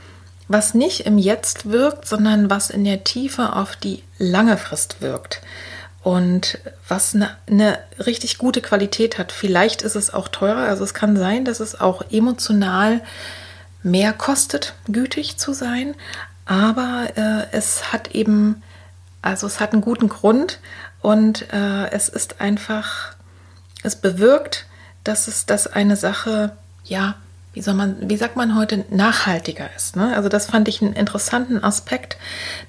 was 0.46 0.74
nicht 0.74 1.00
im 1.00 1.18
Jetzt 1.18 1.70
wirkt, 1.70 2.06
sondern 2.06 2.48
was 2.48 2.70
in 2.70 2.84
der 2.84 3.02
Tiefe 3.02 3.56
auf 3.56 3.74
die 3.74 4.04
lange 4.18 4.56
Frist 4.56 5.00
wirkt 5.00 5.40
und 6.02 6.58
was 6.88 7.14
eine, 7.14 7.30
eine, 7.46 7.78
richtig 7.98 8.38
gute 8.38 8.60
Qualität 8.60 9.18
hat. 9.18 9.30
Vielleicht 9.30 9.82
ist 9.82 9.94
es 9.94 10.12
auch 10.12 10.28
teurer, 10.28 10.68
also 10.68 10.82
es 10.84 10.94
kann 10.94 11.16
sein, 11.16 11.44
dass 11.44 11.60
es 11.60 11.80
auch 11.80 12.02
emotional 12.10 13.00
mehr 13.82 14.12
kostet, 14.12 14.74
gütig 14.86 15.38
zu 15.38 15.52
sein, 15.52 15.94
aber 16.44 17.08
äh, 17.16 17.46
es 17.52 17.92
hat 17.92 18.14
eben, 18.14 18.62
also 19.22 19.46
es 19.46 19.60
hat 19.60 19.72
einen 19.72 19.82
guten 19.82 20.08
Grund 20.08 20.58
und 21.00 21.52
äh, 21.52 21.90
es 21.90 22.08
ist 22.08 22.40
einfach, 22.40 23.14
es 23.82 23.96
bewirkt, 23.96 24.66
dass 25.04 25.28
es, 25.28 25.46
dass 25.46 25.66
eine 25.66 25.96
Sache, 25.96 26.56
ja, 26.84 27.14
wie 27.52 27.62
soll 27.62 27.74
man, 27.74 28.08
wie 28.08 28.16
sagt 28.16 28.36
man 28.36 28.56
heute, 28.56 28.84
nachhaltiger 28.90 29.68
ist. 29.76 29.94
Ne? 29.96 30.16
Also 30.16 30.28
das 30.28 30.46
fand 30.46 30.68
ich 30.68 30.80
einen 30.80 30.94
interessanten 30.94 31.62
Aspekt, 31.62 32.16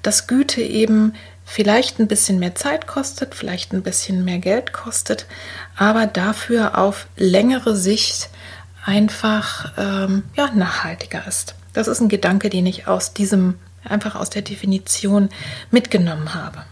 dass 0.02 0.26
Güte 0.26 0.60
eben 0.60 1.14
vielleicht 1.44 1.98
ein 2.00 2.08
bisschen 2.08 2.38
mehr 2.38 2.54
Zeit 2.54 2.86
kostet, 2.86 3.34
vielleicht 3.34 3.72
ein 3.72 3.82
bisschen 3.82 4.24
mehr 4.24 4.38
Geld 4.38 4.72
kostet, 4.72 5.26
aber 5.76 6.06
dafür 6.06 6.78
auf 6.78 7.06
längere 7.16 7.76
Sicht 7.76 8.30
einfach 8.84 9.72
ähm, 9.76 10.24
ja, 10.36 10.50
nachhaltiger 10.52 11.26
ist. 11.26 11.54
Das 11.72 11.88
ist 11.88 12.00
ein 12.00 12.08
Gedanke, 12.08 12.50
den 12.50 12.66
ich 12.66 12.86
aus 12.86 13.14
diesem, 13.14 13.58
einfach 13.84 14.14
aus 14.14 14.30
der 14.30 14.42
Definition 14.42 15.28
mitgenommen 15.70 16.34
habe. 16.34 16.64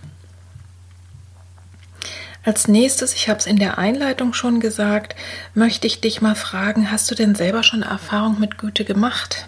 Als 2.44 2.66
nächstes, 2.66 3.14
ich 3.14 3.28
habe 3.28 3.38
es 3.38 3.46
in 3.46 3.56
der 3.56 3.78
Einleitung 3.78 4.34
schon 4.34 4.58
gesagt, 4.58 5.14
möchte 5.54 5.86
ich 5.86 6.00
dich 6.00 6.20
mal 6.20 6.34
fragen, 6.34 6.90
hast 6.90 7.10
du 7.10 7.14
denn 7.14 7.36
selber 7.36 7.62
schon 7.62 7.82
Erfahrung 7.82 8.40
mit 8.40 8.58
Güte 8.58 8.84
gemacht? 8.84 9.46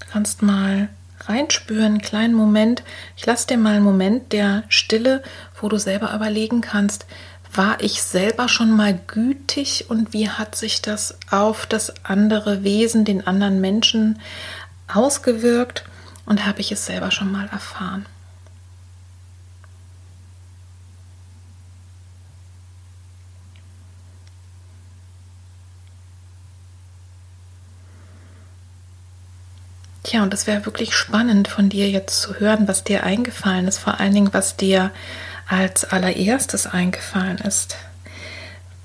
Du 0.00 0.06
kannst 0.12 0.42
mal 0.42 0.90
reinspüren, 1.28 1.84
einen 1.84 2.02
kleinen 2.02 2.34
Moment. 2.34 2.82
Ich 3.16 3.26
lasse 3.26 3.46
dir 3.46 3.58
mal 3.58 3.76
einen 3.76 3.84
Moment 3.84 4.32
der 4.32 4.64
Stille, 4.68 5.22
wo 5.60 5.68
du 5.68 5.78
selber 5.78 6.14
überlegen 6.14 6.60
kannst, 6.60 7.06
war 7.52 7.80
ich 7.80 8.02
selber 8.02 8.48
schon 8.48 8.70
mal 8.72 8.98
gütig 9.06 9.86
und 9.88 10.12
wie 10.12 10.28
hat 10.28 10.56
sich 10.56 10.82
das 10.82 11.16
auf 11.30 11.66
das 11.66 12.04
andere 12.04 12.64
Wesen, 12.64 13.04
den 13.04 13.26
anderen 13.26 13.60
Menschen 13.60 14.18
ausgewirkt 14.92 15.84
und 16.26 16.46
habe 16.46 16.60
ich 16.60 16.72
es 16.72 16.86
selber 16.86 17.10
schon 17.10 17.30
mal 17.30 17.48
erfahren? 17.52 18.06
Tja, 30.14 30.22
und 30.22 30.32
das 30.32 30.46
wäre 30.46 30.64
wirklich 30.64 30.94
spannend 30.94 31.48
von 31.48 31.68
dir 31.68 31.90
jetzt 31.90 32.20
zu 32.20 32.38
hören, 32.38 32.68
was 32.68 32.84
dir 32.84 33.02
eingefallen 33.02 33.66
ist, 33.66 33.78
vor 33.78 33.98
allen 33.98 34.14
Dingen, 34.14 34.32
was 34.32 34.56
dir 34.56 34.92
als 35.48 35.84
allererstes 35.84 36.68
eingefallen 36.68 37.38
ist. 37.38 37.74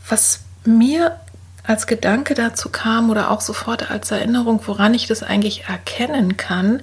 Was 0.08 0.40
mir 0.66 1.18
als 1.62 1.86
Gedanke 1.86 2.34
dazu 2.34 2.70
kam 2.70 3.12
oder 3.12 3.30
auch 3.30 3.42
sofort 3.42 3.92
als 3.92 4.10
Erinnerung, 4.10 4.60
woran 4.66 4.96
ich 4.96 5.06
das 5.06 5.22
eigentlich 5.22 5.66
erkennen 5.66 6.36
kann, 6.36 6.82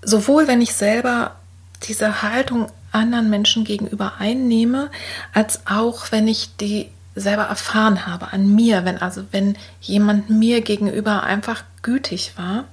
sowohl 0.00 0.48
wenn 0.48 0.62
ich 0.62 0.72
selber 0.72 1.36
diese 1.82 2.22
Haltung 2.22 2.72
anderen 2.90 3.28
Menschen 3.28 3.64
gegenüber 3.64 4.14
einnehme, 4.18 4.90
als 5.34 5.66
auch 5.66 6.10
wenn 6.10 6.26
ich 6.26 6.56
die 6.56 6.90
selber 7.14 7.42
erfahren 7.42 8.06
habe 8.06 8.32
an 8.32 8.54
mir, 8.54 8.86
wenn 8.86 8.96
also 8.96 9.24
wenn 9.30 9.58
jemand 9.82 10.30
mir 10.30 10.62
gegenüber 10.62 11.22
einfach 11.22 11.64
gütig 11.82 12.32
war. 12.36 12.64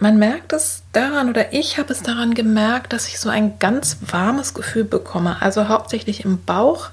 Man 0.00 0.18
merkt 0.18 0.52
es 0.52 0.84
daran 0.92 1.28
oder 1.28 1.52
ich 1.52 1.78
habe 1.78 1.92
es 1.92 2.02
daran 2.02 2.34
gemerkt, 2.34 2.92
dass 2.92 3.08
ich 3.08 3.18
so 3.18 3.28
ein 3.28 3.58
ganz 3.58 3.98
warmes 4.06 4.54
Gefühl 4.54 4.84
bekomme, 4.84 5.42
also 5.42 5.68
hauptsächlich 5.68 6.24
im 6.24 6.44
Bauch. 6.44 6.90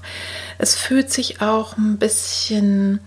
Es 0.57 0.75
fühlt 0.75 1.11
sich 1.11 1.39
auch 1.41 1.77
ein 1.77 1.97
bisschen, 1.97 2.99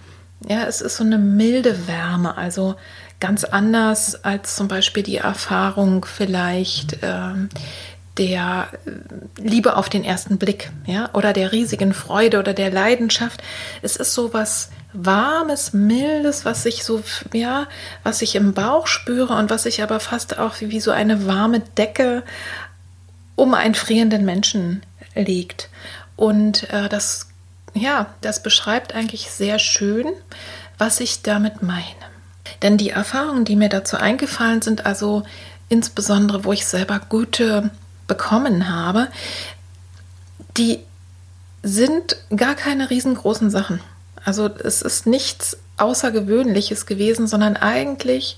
ja, 0.49 0.65
es 0.67 0.81
ist 0.81 0.97
so 0.99 1.05
eine 1.05 1.19
milde 1.19 1.89
Wärme, 1.89 2.37
also 2.37 2.77
ganz 3.19 3.43
anders 3.43 4.25
als 4.25 4.55
zum 4.55 4.69
Beispiel 4.69 5.03
die 5.03 5.17
Erfahrung 5.17 6.05
vielleicht 6.05 6.99
ähm, 7.03 7.49
der 8.19 8.69
äh, 8.87 8.91
Liebe 9.41 9.77
auf 9.77 9.89
den 9.89 10.05
ersten 10.05 10.39
Blick, 10.39 10.71
ja, 10.87 11.11
oder 11.15 11.33
der 11.33 11.51
riesigen 11.51 11.93
Freude 11.93 12.39
oder 12.39 12.55
der 12.55 12.71
Leidenschaft. 12.71 13.43
Es 13.83 13.97
ist 13.97 14.15
so 14.15 14.33
was 14.33 14.71
Warmes, 14.93 15.73
Mildes, 15.73 16.45
was 16.45 16.65
ich 16.65 16.83
so, 16.83 17.03
ja, 17.33 17.67
was 18.03 18.23
ich 18.23 18.35
im 18.35 18.55
Bauch 18.55 18.87
spüre 18.87 19.35
und 19.35 19.51
was 19.51 19.67
ich 19.67 19.83
aber 19.83 20.01
fast 20.01 20.39
auch 20.39 20.55
wie 20.61 20.81
so 20.81 20.91
eine 20.91 21.27
warme 21.27 21.61
Decke 21.61 22.23
um 23.37 23.55
einen 23.55 23.75
frierenden 23.75 24.25
Menschen 24.25 24.83
liegt. 25.15 25.69
Und 26.17 26.69
äh, 26.71 26.89
das, 26.89 27.29
ja, 27.75 28.07
das 28.23 28.43
beschreibt 28.43 28.95
eigentlich 28.95 29.31
sehr 29.31 29.59
schön, 29.59 30.07
was 30.79 31.01
ich 31.01 31.23
damit 31.23 31.63
meine. 31.63 31.85
Denn 32.63 32.79
die 32.79 32.91
Erfahrungen, 32.91 33.45
die 33.45 33.57
mir 33.57 33.69
dazu 33.69 33.97
eingefallen 33.97 34.63
sind, 34.63 34.87
also 34.87 35.23
insbesondere, 35.69 36.45
wo 36.45 36.53
ich 36.53 36.67
selber 36.67 37.01
gute 37.09 37.71
bekommen 38.07 38.69
habe, 38.69 39.09
die 40.57 40.81
sind 41.63 42.17
gar 42.35 42.55
keine 42.55 42.91
riesengroßen 42.91 43.51
Sachen. 43.51 43.81
Also 44.29 44.51
es 44.63 44.83
ist 44.83 45.07
nichts 45.07 45.57
Außergewöhnliches 45.79 46.85
gewesen, 46.85 47.27
sondern 47.27 47.57
eigentlich 47.57 48.37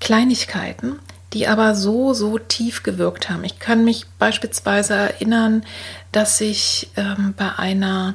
Kleinigkeiten, 0.00 0.98
die 1.32 1.46
aber 1.46 1.76
so, 1.76 2.14
so 2.14 2.36
tief 2.40 2.82
gewirkt 2.82 3.30
haben. 3.30 3.44
Ich 3.44 3.60
kann 3.60 3.84
mich 3.84 4.06
beispielsweise 4.18 4.94
erinnern, 4.94 5.64
dass 6.10 6.40
ich 6.40 6.90
ähm, 6.96 7.32
bei 7.36 7.56
einer 7.60 8.14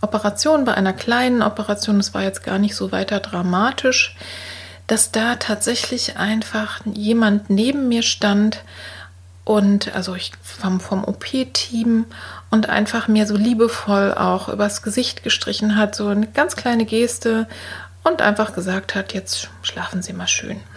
Operation, 0.00 0.64
bei 0.64 0.72
einer 0.72 0.94
kleinen 0.94 1.42
Operation, 1.42 2.00
es 2.00 2.14
war 2.14 2.22
jetzt 2.22 2.42
gar 2.42 2.58
nicht 2.58 2.76
so 2.76 2.92
weiter 2.92 3.20
dramatisch, 3.20 4.16
dass 4.86 5.12
da 5.12 5.34
tatsächlich 5.34 6.16
einfach 6.16 6.80
jemand 6.86 7.50
neben 7.50 7.88
mir 7.88 8.02
stand 8.02 8.64
und 9.44 9.94
also 9.94 10.14
ich 10.14 10.32
vom, 10.42 10.80
vom 10.80 11.04
OP-Team 11.04 12.06
und 12.50 12.68
einfach 12.68 13.08
mir 13.08 13.26
so 13.26 13.36
liebevoll 13.36 14.14
auch 14.14 14.48
übers 14.48 14.82
Gesicht 14.82 15.22
gestrichen 15.22 15.76
hat, 15.76 15.94
so 15.94 16.08
eine 16.08 16.26
ganz 16.26 16.56
kleine 16.56 16.84
Geste 16.84 17.46
und 18.04 18.22
einfach 18.22 18.54
gesagt 18.54 18.94
hat, 18.94 19.12
jetzt 19.12 19.48
schlafen 19.62 20.02
Sie 20.02 20.12
mal 20.12 20.28
schön. 20.28 20.60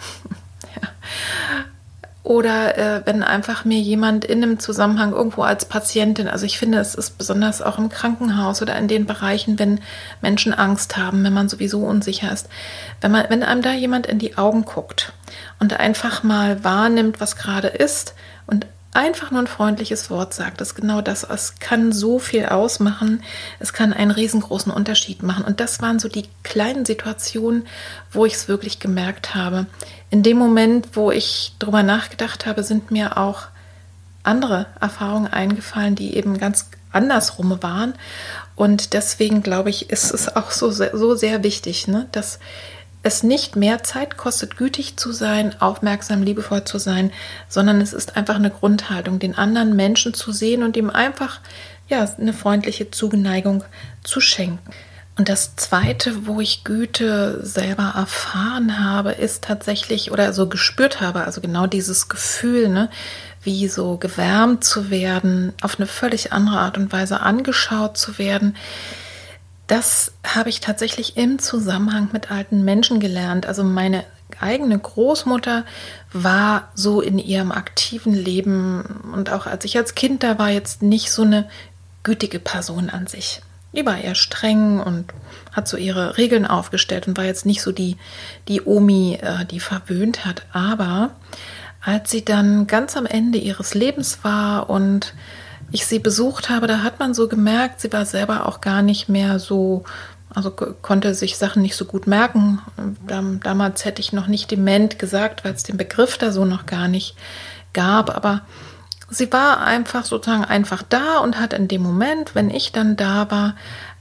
Oder 2.22 2.76
äh, 2.78 3.02
wenn 3.06 3.22
einfach 3.22 3.64
mir 3.64 3.80
jemand 3.80 4.24
in 4.24 4.42
einem 4.42 4.58
Zusammenhang 4.60 5.12
irgendwo 5.12 5.42
als 5.42 5.64
Patientin, 5.64 6.28
also 6.28 6.44
ich 6.44 6.58
finde, 6.58 6.78
es 6.78 6.94
ist 6.94 7.18
besonders 7.18 7.62
auch 7.62 7.78
im 7.78 7.88
Krankenhaus 7.88 8.60
oder 8.62 8.76
in 8.76 8.88
den 8.88 9.06
Bereichen, 9.06 9.58
wenn 9.58 9.80
Menschen 10.20 10.52
Angst 10.52 10.96
haben, 10.96 11.24
wenn 11.24 11.32
man 11.32 11.48
sowieso 11.48 11.80
unsicher 11.80 12.30
ist, 12.30 12.48
wenn 13.00 13.10
man, 13.10 13.24
wenn 13.30 13.42
einem 13.42 13.62
da 13.62 13.72
jemand 13.72 14.06
in 14.06 14.18
die 14.18 14.36
Augen 14.36 14.64
guckt 14.64 15.12
und 15.58 15.72
einfach 15.80 16.22
mal 16.22 16.62
wahrnimmt, 16.62 17.20
was 17.20 17.36
gerade 17.36 17.68
ist 17.68 18.14
und 18.46 18.66
einfach 18.92 19.30
nur 19.30 19.40
ein 19.40 19.46
freundliches 19.46 20.10
Wort 20.10 20.34
sagt, 20.34 20.60
ist 20.60 20.74
genau 20.74 21.00
das. 21.00 21.24
Es 21.24 21.58
kann 21.60 21.92
so 21.92 22.18
viel 22.18 22.46
ausmachen. 22.46 23.22
Es 23.58 23.72
kann 23.72 23.92
einen 23.92 24.10
riesengroßen 24.10 24.72
Unterschied 24.72 25.22
machen. 25.22 25.44
Und 25.44 25.60
das 25.60 25.80
waren 25.80 25.98
so 25.98 26.08
die 26.08 26.28
kleinen 26.42 26.84
Situationen, 26.84 27.66
wo 28.10 28.26
ich 28.26 28.34
es 28.34 28.48
wirklich 28.48 28.80
gemerkt 28.80 29.34
habe. 29.34 29.66
In 30.10 30.22
dem 30.22 30.38
Moment, 30.38 30.88
wo 30.94 31.10
ich 31.10 31.52
drüber 31.58 31.82
nachgedacht 31.82 32.46
habe, 32.46 32.64
sind 32.64 32.90
mir 32.90 33.16
auch 33.16 33.44
andere 34.22 34.66
Erfahrungen 34.80 35.32
eingefallen, 35.32 35.94
die 35.94 36.16
eben 36.16 36.38
ganz 36.38 36.66
andersrum 36.92 37.62
waren. 37.62 37.94
Und 38.56 38.92
deswegen 38.92 39.42
glaube 39.42 39.70
ich, 39.70 39.90
ist 39.90 40.12
es 40.12 40.34
auch 40.34 40.50
so, 40.50 40.70
so 40.70 41.14
sehr 41.14 41.42
wichtig, 41.42 41.88
ne, 41.88 42.08
dass 42.12 42.40
es 43.02 43.22
nicht 43.22 43.56
mehr 43.56 43.82
Zeit 43.82 44.16
kostet, 44.16 44.56
gütig 44.56 44.96
zu 44.96 45.12
sein, 45.12 45.60
aufmerksam, 45.60 46.22
liebevoll 46.22 46.64
zu 46.64 46.78
sein, 46.78 47.12
sondern 47.48 47.80
es 47.80 47.92
ist 47.92 48.16
einfach 48.16 48.36
eine 48.36 48.50
Grundhaltung, 48.50 49.18
den 49.18 49.36
anderen 49.36 49.74
Menschen 49.74 50.12
zu 50.12 50.32
sehen 50.32 50.62
und 50.62 50.76
ihm 50.76 50.90
einfach 50.90 51.40
ja, 51.88 52.06
eine 52.18 52.32
freundliche 52.32 52.90
Zugeneigung 52.90 53.64
zu 54.04 54.20
schenken. 54.20 54.60
Und 55.16 55.28
das 55.28 55.56
Zweite, 55.56 56.26
wo 56.26 56.40
ich 56.40 56.64
Güte 56.64 57.44
selber 57.44 57.92
erfahren 57.94 58.82
habe, 58.82 59.12
ist 59.12 59.44
tatsächlich 59.44 60.12
oder 60.12 60.32
so 60.32 60.48
gespürt 60.48 61.00
habe, 61.00 61.24
also 61.24 61.42
genau 61.42 61.66
dieses 61.66 62.08
Gefühl, 62.08 62.68
ne, 62.68 62.88
wie 63.42 63.68
so 63.68 63.96
gewärmt 63.96 64.64
zu 64.64 64.88
werden, 64.88 65.52
auf 65.60 65.78
eine 65.78 65.86
völlig 65.86 66.32
andere 66.32 66.58
Art 66.58 66.78
und 66.78 66.92
Weise 66.92 67.20
angeschaut 67.20 67.98
zu 67.98 68.18
werden. 68.18 68.56
Das 69.70 70.10
habe 70.26 70.48
ich 70.48 70.58
tatsächlich 70.58 71.16
im 71.16 71.38
Zusammenhang 71.38 72.08
mit 72.12 72.32
alten 72.32 72.64
Menschen 72.64 72.98
gelernt. 72.98 73.46
Also 73.46 73.62
meine 73.62 74.02
eigene 74.40 74.76
Großmutter 74.76 75.64
war 76.12 76.70
so 76.74 77.00
in 77.00 77.20
ihrem 77.20 77.52
aktiven 77.52 78.12
Leben 78.12 78.82
und 79.14 79.30
auch 79.30 79.46
als 79.46 79.64
ich 79.64 79.76
als 79.76 79.94
Kind 79.94 80.24
da 80.24 80.40
war, 80.40 80.50
jetzt 80.50 80.82
nicht 80.82 81.12
so 81.12 81.22
eine 81.22 81.48
gütige 82.02 82.40
Person 82.40 82.90
an 82.90 83.06
sich. 83.06 83.42
Die 83.72 83.86
war 83.86 83.96
eher 83.96 84.16
streng 84.16 84.80
und 84.80 85.12
hat 85.52 85.68
so 85.68 85.76
ihre 85.76 86.18
Regeln 86.18 86.46
aufgestellt 86.46 87.06
und 87.06 87.16
war 87.16 87.24
jetzt 87.24 87.46
nicht 87.46 87.62
so 87.62 87.70
die, 87.70 87.96
die 88.48 88.62
Omi, 88.62 89.20
äh, 89.22 89.44
die 89.44 89.60
verwöhnt 89.60 90.24
hat. 90.24 90.46
Aber 90.52 91.10
als 91.80 92.10
sie 92.10 92.24
dann 92.24 92.66
ganz 92.66 92.96
am 92.96 93.06
Ende 93.06 93.38
ihres 93.38 93.74
Lebens 93.74 94.18
war 94.24 94.68
und 94.68 95.14
ich 95.72 95.86
sie 95.86 95.98
besucht 95.98 96.50
habe, 96.50 96.66
da 96.66 96.82
hat 96.82 96.98
man 96.98 97.14
so 97.14 97.28
gemerkt, 97.28 97.80
sie 97.80 97.92
war 97.92 98.04
selber 98.04 98.46
auch 98.46 98.60
gar 98.60 98.82
nicht 98.82 99.08
mehr 99.08 99.38
so, 99.38 99.84
also 100.34 100.50
konnte 100.50 101.14
sich 101.14 101.36
Sachen 101.36 101.62
nicht 101.62 101.76
so 101.76 101.84
gut 101.84 102.06
merken. 102.06 102.60
Damals 103.42 103.84
hätte 103.84 104.00
ich 104.00 104.12
noch 104.12 104.26
nicht 104.26 104.50
dement 104.50 104.98
gesagt, 104.98 105.44
weil 105.44 105.54
es 105.54 105.62
den 105.62 105.76
Begriff 105.76 106.18
da 106.18 106.32
so 106.32 106.44
noch 106.44 106.66
gar 106.66 106.88
nicht 106.88 107.14
gab, 107.72 108.14
aber 108.14 108.42
sie 109.10 109.32
war 109.32 109.60
einfach 109.62 110.04
sozusagen 110.04 110.44
einfach 110.44 110.82
da 110.88 111.18
und 111.18 111.38
hat 111.38 111.52
in 111.52 111.68
dem 111.68 111.82
Moment, 111.82 112.34
wenn 112.34 112.50
ich 112.50 112.72
dann 112.72 112.96
da 112.96 113.30
war, 113.30 113.54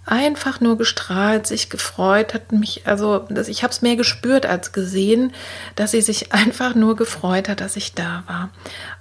einfach 0.10 0.60
nur 0.60 0.78
gestrahlt, 0.78 1.46
sich 1.46 1.70
gefreut, 1.70 2.34
hat 2.34 2.52
mich, 2.52 2.82
also 2.86 3.28
ich 3.48 3.64
habe 3.64 3.72
es 3.72 3.82
mehr 3.82 3.96
gespürt 3.96 4.46
als 4.46 4.72
gesehen, 4.72 5.34
dass 5.76 5.92
sie 5.92 6.02
sich 6.02 6.34
einfach 6.34 6.76
nur 6.76 6.96
gefreut 6.96 7.48
hat, 7.48 7.62
dass 7.62 7.76
ich 7.76 7.94
da 7.94 8.24
war. 8.28 8.50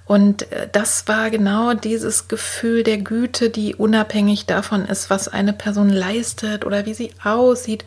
Und 0.05 0.51
äh, 0.51 0.67
das 0.71 1.07
war 1.07 1.29
genau 1.29 1.73
dieses 1.73 2.27
Gefühl 2.27 2.83
der 2.83 2.97
Güte, 2.97 3.49
die 3.49 3.75
unabhängig 3.75 4.45
davon 4.45 4.85
ist, 4.85 5.09
was 5.09 5.27
eine 5.27 5.53
Person 5.53 5.89
leistet 5.89 6.65
oder 6.65 6.85
wie 6.85 6.93
sie 6.93 7.11
aussieht. 7.23 7.85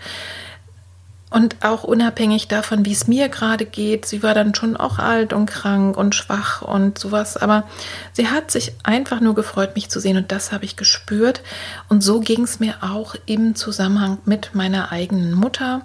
Und 1.33 1.57
auch 1.65 1.83
unabhängig 1.83 2.49
davon, 2.49 2.85
wie 2.85 2.93
es 2.93 3.09
mir 3.09 3.31
gerade 3.31 3.65
geht, 3.65 4.05
sie 4.05 4.23
war 4.23 4.35
dann 4.35 4.55
schon 4.55 4.77
auch 4.77 4.99
alt 4.99 5.33
und 5.33 5.47
krank 5.47 5.97
und 5.97 6.15
schwach 6.15 6.61
und 6.61 6.99
sowas, 6.99 7.39
aber 7.39 7.65
sie 8.13 8.29
hat 8.29 8.51
sich 8.51 8.73
einfach 8.83 9.21
nur 9.21 9.35
gefreut, 9.35 9.75
mich 9.75 9.89
zu 9.89 9.99
sehen 9.99 10.19
und 10.19 10.31
das 10.31 10.53
habe 10.53 10.67
ich 10.67 10.77
gespürt. 10.77 11.43
Und 11.89 12.03
so 12.03 12.21
ging 12.21 12.43
es 12.43 12.61
mir 12.61 12.75
auch 12.83 13.15
im 13.25 13.55
Zusammenhang 13.55 14.19
mit 14.27 14.55
meiner 14.55 14.93
eigenen 14.93 15.33
Mutter, 15.33 15.83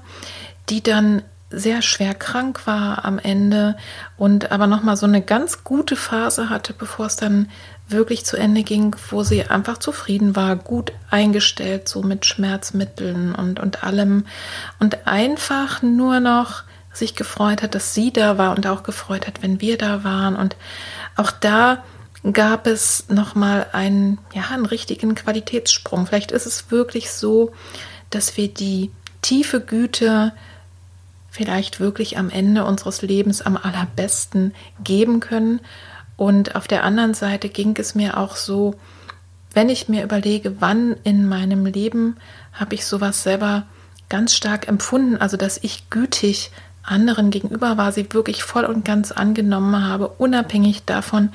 die 0.70 0.84
dann 0.84 1.24
sehr 1.50 1.82
schwer 1.82 2.14
krank 2.14 2.68
war 2.68 3.06
am 3.06 3.20
Ende 3.20 3.78
und 4.18 4.52
aber 4.52 4.68
noch 4.68 4.84
mal 4.84 4.98
so 4.98 5.06
eine 5.06 5.22
ganz 5.22 5.64
gute 5.64 5.96
Phase 5.96 6.50
hatte, 6.50 6.74
bevor 6.74 7.06
es 7.06 7.16
dann 7.16 7.50
wirklich 7.90 8.26
zu 8.26 8.38
Ende 8.38 8.64
ging, 8.64 8.96
wo 9.10 9.24
sie 9.24 9.44
einfach 9.46 9.78
zufrieden 9.78 10.36
war, 10.36 10.56
gut 10.56 10.92
eingestellt, 11.10 11.88
so 11.88 12.04
mit 12.04 12.26
Schmerzmitteln 12.26 13.34
und, 13.34 13.60
und 13.60 13.84
allem. 13.84 14.26
Und 14.80 15.08
einfach 15.08 15.82
nur 15.82 16.20
noch 16.20 16.64
sich 16.94 17.16
gefreut 17.16 17.62
hat, 17.62 17.76
dass 17.76 17.94
sie 17.94 18.12
da 18.12 18.38
war 18.38 18.56
und 18.56 18.68
auch 18.68 18.84
gefreut 18.84 19.28
hat, 19.28 19.42
wenn 19.42 19.62
wir 19.62 19.78
da 19.78 20.04
waren. 20.04 20.36
Und 20.36 20.56
auch 21.16 21.32
da 21.32 21.84
gab 22.34 22.68
es 22.68 23.06
noch 23.10 23.36
mal 23.36 23.68
einen 23.72 24.18
ja 24.34 24.44
einen 24.52 24.66
richtigen 24.66 25.16
Qualitätssprung. 25.16 26.08
Vielleicht 26.08 26.32
ist 26.32 26.46
es 26.46 26.72
wirklich 26.72 27.12
so, 27.12 27.54
dass 28.10 28.36
wir 28.38 28.48
die 28.48 28.92
tiefe 29.22 29.62
Güte 29.62 30.34
vielleicht 31.30 31.80
wirklich 31.80 32.18
am 32.18 32.30
Ende 32.30 32.66
unseres 32.66 33.02
Lebens 33.02 33.42
am 33.42 33.58
allerbesten 33.58 34.56
geben 34.84 35.20
können 35.20 35.62
und 36.18 36.56
auf 36.56 36.68
der 36.68 36.84
anderen 36.84 37.14
Seite 37.14 37.48
ging 37.48 37.76
es 37.78 37.96
mir 37.96 38.18
auch 38.18 38.36
so, 38.36 38.76
wenn 39.54 39.70
ich 39.70 39.88
mir 39.88 40.04
überlege, 40.04 40.60
wann 40.60 40.96
in 41.04 41.28
meinem 41.28 41.66
Leben 41.66 42.18
habe 42.52 42.76
ich 42.76 42.86
sowas 42.86 43.24
selber 43.24 43.64
ganz 44.10 44.36
stark 44.36 44.68
empfunden, 44.68 45.18
also 45.18 45.38
dass 45.38 45.58
ich 45.64 45.90
gütig 45.90 46.52
anderen 46.84 47.32
gegenüber 47.32 47.78
war, 47.78 47.92
sie 47.92 48.12
wirklich 48.14 48.44
voll 48.44 48.66
und 48.66 48.86
ganz 48.86 49.12
angenommen 49.12 49.86
habe, 49.86 50.08
unabhängig 50.08 50.86
davon, 50.86 51.30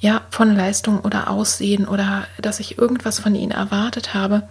ja, 0.00 0.22
von 0.30 0.54
Leistung 0.56 1.00
oder 1.00 1.28
Aussehen 1.28 1.86
oder 1.86 2.26
dass 2.40 2.60
ich 2.60 2.78
irgendwas 2.78 3.18
von 3.18 3.34
ihnen 3.34 3.50
erwartet 3.50 4.14
habe, 4.14 4.44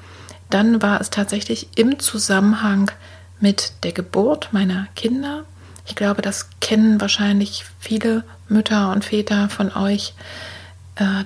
dann 0.50 0.82
war 0.82 1.02
es 1.02 1.10
tatsächlich 1.10 1.70
im 1.76 2.00
Zusammenhang 2.00 2.92
mit 3.40 3.74
der 3.84 3.94
Geburt 3.94 4.50
meiner 4.52 4.88
Kinder. 4.96 5.46
Ich 5.90 5.96
glaube, 5.96 6.22
das 6.22 6.50
kennen 6.62 7.02
wahrscheinlich 7.02 7.66
viele 7.80 8.24
Mütter 8.48 8.92
und 8.92 9.04
Väter 9.04 9.50
von 9.50 9.76
euch, 9.76 10.14
äh, 10.96 11.26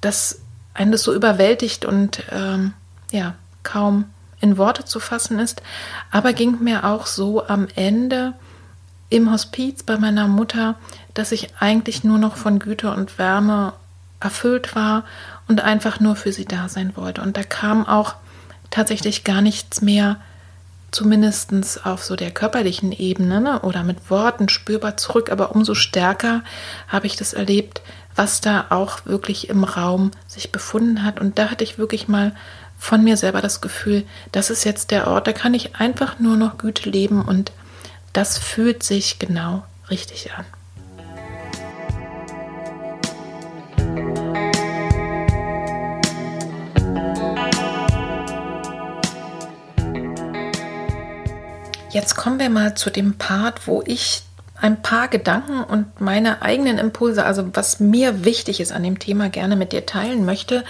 dass 0.00 0.40
einen 0.74 0.90
das 0.90 1.02
so 1.02 1.14
überwältigt 1.14 1.84
und 1.84 2.22
ähm, 2.32 2.72
ja, 3.12 3.34
kaum 3.62 4.06
in 4.40 4.56
Worte 4.56 4.86
zu 4.86 5.00
fassen 5.00 5.38
ist. 5.38 5.62
Aber 6.10 6.32
ging 6.32 6.62
mir 6.62 6.84
auch 6.84 7.06
so 7.06 7.46
am 7.46 7.68
Ende 7.74 8.32
im 9.10 9.30
Hospiz 9.30 9.82
bei 9.82 9.98
meiner 9.98 10.28
Mutter, 10.28 10.76
dass 11.12 11.30
ich 11.30 11.54
eigentlich 11.58 12.02
nur 12.02 12.18
noch 12.18 12.36
von 12.36 12.58
Güte 12.58 12.92
und 12.92 13.18
Wärme 13.18 13.74
erfüllt 14.18 14.74
war 14.74 15.04
und 15.46 15.60
einfach 15.60 16.00
nur 16.00 16.16
für 16.16 16.32
sie 16.32 16.46
da 16.46 16.68
sein 16.68 16.96
wollte. 16.96 17.20
Und 17.20 17.36
da 17.36 17.42
kam 17.42 17.86
auch 17.86 18.14
tatsächlich 18.70 19.24
gar 19.24 19.42
nichts 19.42 19.82
mehr 19.82 20.16
zumindest 20.90 21.84
auf 21.84 22.04
so 22.04 22.16
der 22.16 22.30
körperlichen 22.30 22.92
Ebene 22.92 23.40
ne, 23.40 23.60
oder 23.62 23.82
mit 23.82 24.10
Worten 24.10 24.48
spürbar 24.48 24.96
zurück, 24.96 25.30
aber 25.30 25.54
umso 25.54 25.74
stärker 25.74 26.42
habe 26.88 27.06
ich 27.06 27.16
das 27.16 27.32
erlebt, 27.32 27.82
was 28.16 28.40
da 28.40 28.66
auch 28.70 29.06
wirklich 29.06 29.48
im 29.48 29.64
Raum 29.64 30.10
sich 30.26 30.52
befunden 30.52 31.04
hat. 31.04 31.20
Und 31.20 31.38
da 31.38 31.50
hatte 31.50 31.64
ich 31.64 31.78
wirklich 31.78 32.08
mal 32.08 32.34
von 32.78 33.04
mir 33.04 33.16
selber 33.16 33.40
das 33.40 33.60
Gefühl, 33.60 34.04
das 34.32 34.50
ist 34.50 34.64
jetzt 34.64 34.90
der 34.90 35.06
Ort, 35.06 35.26
da 35.26 35.32
kann 35.32 35.54
ich 35.54 35.76
einfach 35.76 36.18
nur 36.18 36.36
noch 36.36 36.58
Güte 36.58 36.88
leben 36.88 37.22
und 37.22 37.52
das 38.12 38.38
fühlt 38.38 38.82
sich 38.82 39.18
genau 39.18 39.64
richtig 39.90 40.32
an. 40.36 40.44
Jetzt 51.90 52.14
kommen 52.14 52.38
wir 52.38 52.50
mal 52.50 52.76
zu 52.76 52.88
dem 52.88 53.18
Part, 53.18 53.66
wo 53.66 53.82
ich 53.84 54.22
ein 54.60 54.80
paar 54.80 55.08
Gedanken 55.08 55.64
und 55.64 56.00
meine 56.00 56.42
eigenen 56.42 56.78
Impulse, 56.78 57.24
also 57.24 57.50
was 57.54 57.80
mir 57.80 58.24
wichtig 58.24 58.60
ist 58.60 58.72
an 58.72 58.82
dem 58.82 58.98
Thema, 58.98 59.28
gerne 59.28 59.56
mit 59.56 59.72
dir 59.72 59.86
teilen 59.86 60.24
möchte. 60.24 60.64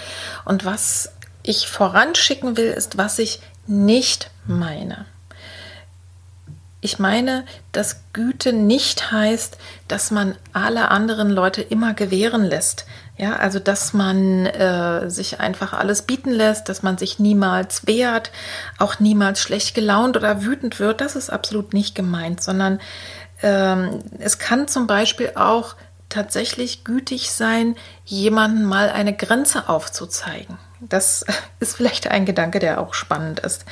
Und 0.44 0.64
was 0.64 1.12
ich 1.42 1.68
voranschicken 1.68 2.56
will, 2.56 2.70
ist, 2.70 2.96
was 2.96 3.18
ich 3.18 3.40
nicht 3.66 4.30
meine. 4.46 5.04
Ich 6.80 6.98
meine, 6.98 7.44
dass 7.72 8.04
Güte 8.14 8.54
nicht 8.54 9.12
heißt, 9.12 9.58
dass 9.88 10.10
man 10.10 10.36
alle 10.54 10.90
anderen 10.90 11.28
Leute 11.28 11.60
immer 11.60 11.92
gewähren 11.92 12.44
lässt. 12.44 12.86
Ja, 13.20 13.36
also 13.36 13.58
dass 13.58 13.92
man 13.92 14.46
äh, 14.46 15.10
sich 15.10 15.40
einfach 15.40 15.74
alles 15.74 16.00
bieten 16.00 16.30
lässt, 16.30 16.70
dass 16.70 16.82
man 16.82 16.96
sich 16.96 17.18
niemals 17.18 17.86
wehrt, 17.86 18.32
auch 18.78 18.98
niemals 18.98 19.42
schlecht 19.42 19.74
gelaunt 19.74 20.16
oder 20.16 20.42
wütend 20.42 20.80
wird. 20.80 21.02
Das 21.02 21.16
ist 21.16 21.28
absolut 21.28 21.74
nicht 21.74 21.94
gemeint, 21.94 22.42
sondern 22.42 22.80
ähm, 23.42 23.98
es 24.20 24.38
kann 24.38 24.68
zum 24.68 24.86
Beispiel 24.86 25.32
auch 25.34 25.76
tatsächlich 26.08 26.82
gütig 26.82 27.30
sein, 27.30 27.76
jemandem 28.06 28.64
mal 28.64 28.88
eine 28.88 29.14
Grenze 29.14 29.68
aufzuzeigen. 29.68 30.56
Das 30.80 31.26
ist 31.60 31.76
vielleicht 31.76 32.10
ein 32.10 32.24
Gedanke, 32.24 32.58
der 32.58 32.80
auch 32.80 32.94
spannend 32.94 33.40
ist. 33.40 33.66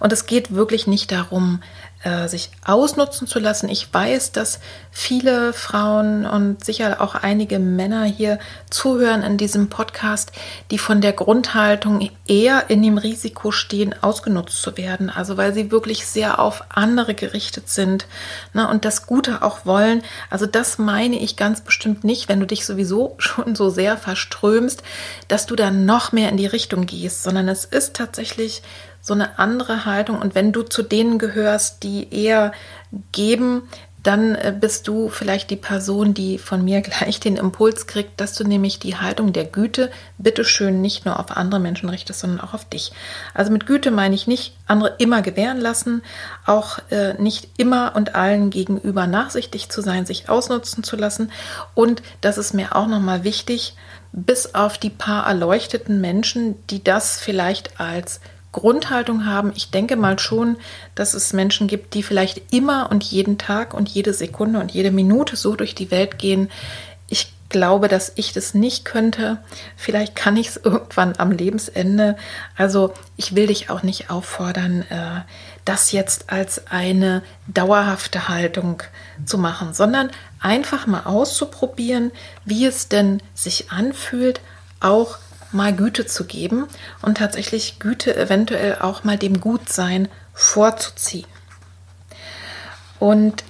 Und 0.00 0.14
es 0.14 0.24
geht 0.24 0.54
wirklich 0.54 0.86
nicht 0.86 1.12
darum, 1.12 1.62
äh, 2.04 2.28
sich 2.28 2.50
ausnutzen 2.64 3.26
zu 3.26 3.38
lassen. 3.38 3.68
Ich 3.68 3.92
weiß, 3.92 4.32
dass 4.32 4.60
viele 4.90 5.52
Frauen 5.54 6.26
und 6.26 6.62
sicher 6.64 7.00
auch 7.00 7.14
einige 7.14 7.58
Männer 7.58 8.04
hier 8.04 8.38
zuhören 8.70 9.22
in 9.22 9.38
diesem 9.38 9.70
Podcast, 9.70 10.32
die 10.70 10.78
von 10.78 11.00
der 11.00 11.14
Grundhaltung 11.14 12.10
eher 12.28 12.68
in 12.68 12.82
dem 12.82 12.98
Risiko 12.98 13.50
stehen, 13.50 13.94
ausgenutzt 14.02 14.60
zu 14.60 14.76
werden. 14.76 15.08
Also 15.08 15.36
weil 15.36 15.54
sie 15.54 15.70
wirklich 15.70 16.06
sehr 16.06 16.38
auf 16.38 16.64
andere 16.68 17.14
gerichtet 17.14 17.70
sind 17.70 18.06
ne, 18.52 18.68
und 18.68 18.84
das 18.84 19.06
Gute 19.06 19.42
auch 19.42 19.64
wollen. 19.64 20.02
Also 20.28 20.44
das 20.44 20.78
meine 20.78 21.18
ich 21.18 21.36
ganz 21.36 21.62
bestimmt 21.62 22.04
nicht, 22.04 22.28
wenn 22.28 22.40
du 22.40 22.46
dich 22.46 22.66
sowieso 22.66 23.14
schon 23.18 23.54
so 23.54 23.70
sehr 23.70 23.96
verströmst, 23.96 24.82
dass 25.28 25.46
du 25.46 25.56
dann 25.56 25.86
noch 25.86 26.12
mehr 26.12 26.28
in 26.28 26.36
die 26.36 26.46
Richtung 26.46 26.84
gehst, 26.84 27.22
sondern 27.22 27.48
es 27.48 27.64
ist 27.64 27.94
tatsächlich 27.94 28.62
so 29.04 29.12
eine 29.12 29.38
andere 29.38 29.84
Haltung. 29.84 30.18
Und 30.18 30.34
wenn 30.34 30.50
du 30.50 30.62
zu 30.62 30.82
denen 30.82 31.18
gehörst, 31.18 31.82
die 31.82 32.08
eher 32.10 32.52
geben, 33.12 33.68
dann 34.02 34.34
äh, 34.34 34.54
bist 34.58 34.88
du 34.88 35.10
vielleicht 35.10 35.50
die 35.50 35.56
Person, 35.56 36.14
die 36.14 36.38
von 36.38 36.64
mir 36.64 36.80
gleich 36.82 37.20
den 37.20 37.36
Impuls 37.36 37.86
kriegt, 37.86 38.18
dass 38.18 38.34
du 38.34 38.44
nämlich 38.44 38.78
die 38.78 38.96
Haltung 38.96 39.34
der 39.34 39.44
Güte 39.44 39.90
bitteschön 40.16 40.80
nicht 40.80 41.04
nur 41.04 41.20
auf 41.20 41.36
andere 41.36 41.60
Menschen 41.60 41.90
richtest, 41.90 42.20
sondern 42.20 42.40
auch 42.40 42.54
auf 42.54 42.64
dich. 42.64 42.92
Also 43.34 43.52
mit 43.52 43.66
Güte 43.66 43.90
meine 43.90 44.14
ich 44.14 44.26
nicht 44.26 44.56
andere 44.66 44.94
immer 44.96 45.20
gewähren 45.20 45.60
lassen, 45.60 46.02
auch 46.46 46.78
äh, 46.90 47.12
nicht 47.20 47.48
immer 47.58 47.92
und 47.96 48.14
allen 48.14 48.48
gegenüber 48.48 49.06
nachsichtig 49.06 49.68
zu 49.68 49.82
sein, 49.82 50.06
sich 50.06 50.30
ausnutzen 50.30 50.82
zu 50.82 50.96
lassen. 50.96 51.30
Und 51.74 52.02
das 52.22 52.38
ist 52.38 52.54
mir 52.54 52.74
auch 52.74 52.86
nochmal 52.86 53.22
wichtig, 53.22 53.76
bis 54.12 54.54
auf 54.54 54.78
die 54.78 54.90
paar 54.90 55.26
erleuchteten 55.26 56.00
Menschen, 56.00 56.54
die 56.68 56.82
das 56.82 57.18
vielleicht 57.18 57.80
als 57.80 58.20
Grundhaltung 58.54 59.26
haben. 59.26 59.52
Ich 59.54 59.70
denke 59.70 59.96
mal 59.96 60.18
schon, 60.18 60.56
dass 60.94 61.12
es 61.12 61.34
Menschen 61.34 61.66
gibt, 61.66 61.92
die 61.92 62.02
vielleicht 62.02 62.54
immer 62.54 62.90
und 62.90 63.04
jeden 63.04 63.36
Tag 63.36 63.74
und 63.74 63.88
jede 63.88 64.14
Sekunde 64.14 64.60
und 64.60 64.72
jede 64.72 64.90
Minute 64.90 65.36
so 65.36 65.56
durch 65.56 65.74
die 65.74 65.90
Welt 65.90 66.18
gehen. 66.18 66.50
Ich 67.08 67.32
glaube, 67.50 67.88
dass 67.88 68.12
ich 68.14 68.32
das 68.32 68.54
nicht 68.54 68.84
könnte. 68.84 69.38
Vielleicht 69.76 70.16
kann 70.16 70.36
ich 70.36 70.48
es 70.48 70.56
irgendwann 70.56 71.14
am 71.18 71.32
Lebensende. 71.32 72.16
Also 72.56 72.94
ich 73.16 73.34
will 73.34 73.48
dich 73.48 73.70
auch 73.70 73.82
nicht 73.82 74.08
auffordern, 74.08 74.82
äh, 74.88 75.20
das 75.64 75.92
jetzt 75.92 76.30
als 76.30 76.68
eine 76.68 77.22
dauerhafte 77.46 78.28
Haltung 78.28 78.82
zu 79.24 79.36
machen, 79.36 79.74
sondern 79.74 80.10
einfach 80.40 80.86
mal 80.86 81.04
auszuprobieren, 81.04 82.12
wie 82.44 82.66
es 82.66 82.88
denn 82.88 83.20
sich 83.34 83.70
anfühlt, 83.70 84.40
auch 84.80 85.18
mal 85.54 85.74
Güte 85.74 86.06
zu 86.06 86.24
geben 86.24 86.66
und 87.02 87.18
tatsächlich 87.18 87.78
Güte 87.78 88.16
eventuell 88.16 88.78
auch 88.80 89.04
mal 89.04 89.16
dem 89.16 89.40
Gutsein 89.40 90.08
vorzuziehen. 90.32 91.26
Und 92.98 93.44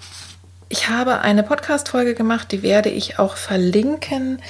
ich 0.68 0.88
habe 0.88 1.20
eine 1.20 1.42
Podcast-Folge 1.42 2.14
gemacht, 2.14 2.50
die 2.52 2.62
werde 2.62 2.88
ich 2.88 3.18
auch 3.18 3.36
verlinken. 3.36 4.40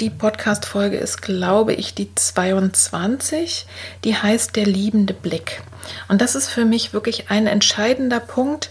Die 0.00 0.10
Podcast-Folge 0.10 0.96
ist, 0.96 1.22
glaube 1.22 1.74
ich, 1.74 1.94
die 1.94 2.14
22. 2.14 3.66
Die 4.04 4.16
heißt 4.16 4.56
Der 4.56 4.66
liebende 4.66 5.14
Blick. 5.14 5.62
Und 6.08 6.20
das 6.20 6.34
ist 6.34 6.48
für 6.48 6.64
mich 6.64 6.92
wirklich 6.92 7.30
ein 7.30 7.46
entscheidender 7.46 8.20
Punkt, 8.20 8.70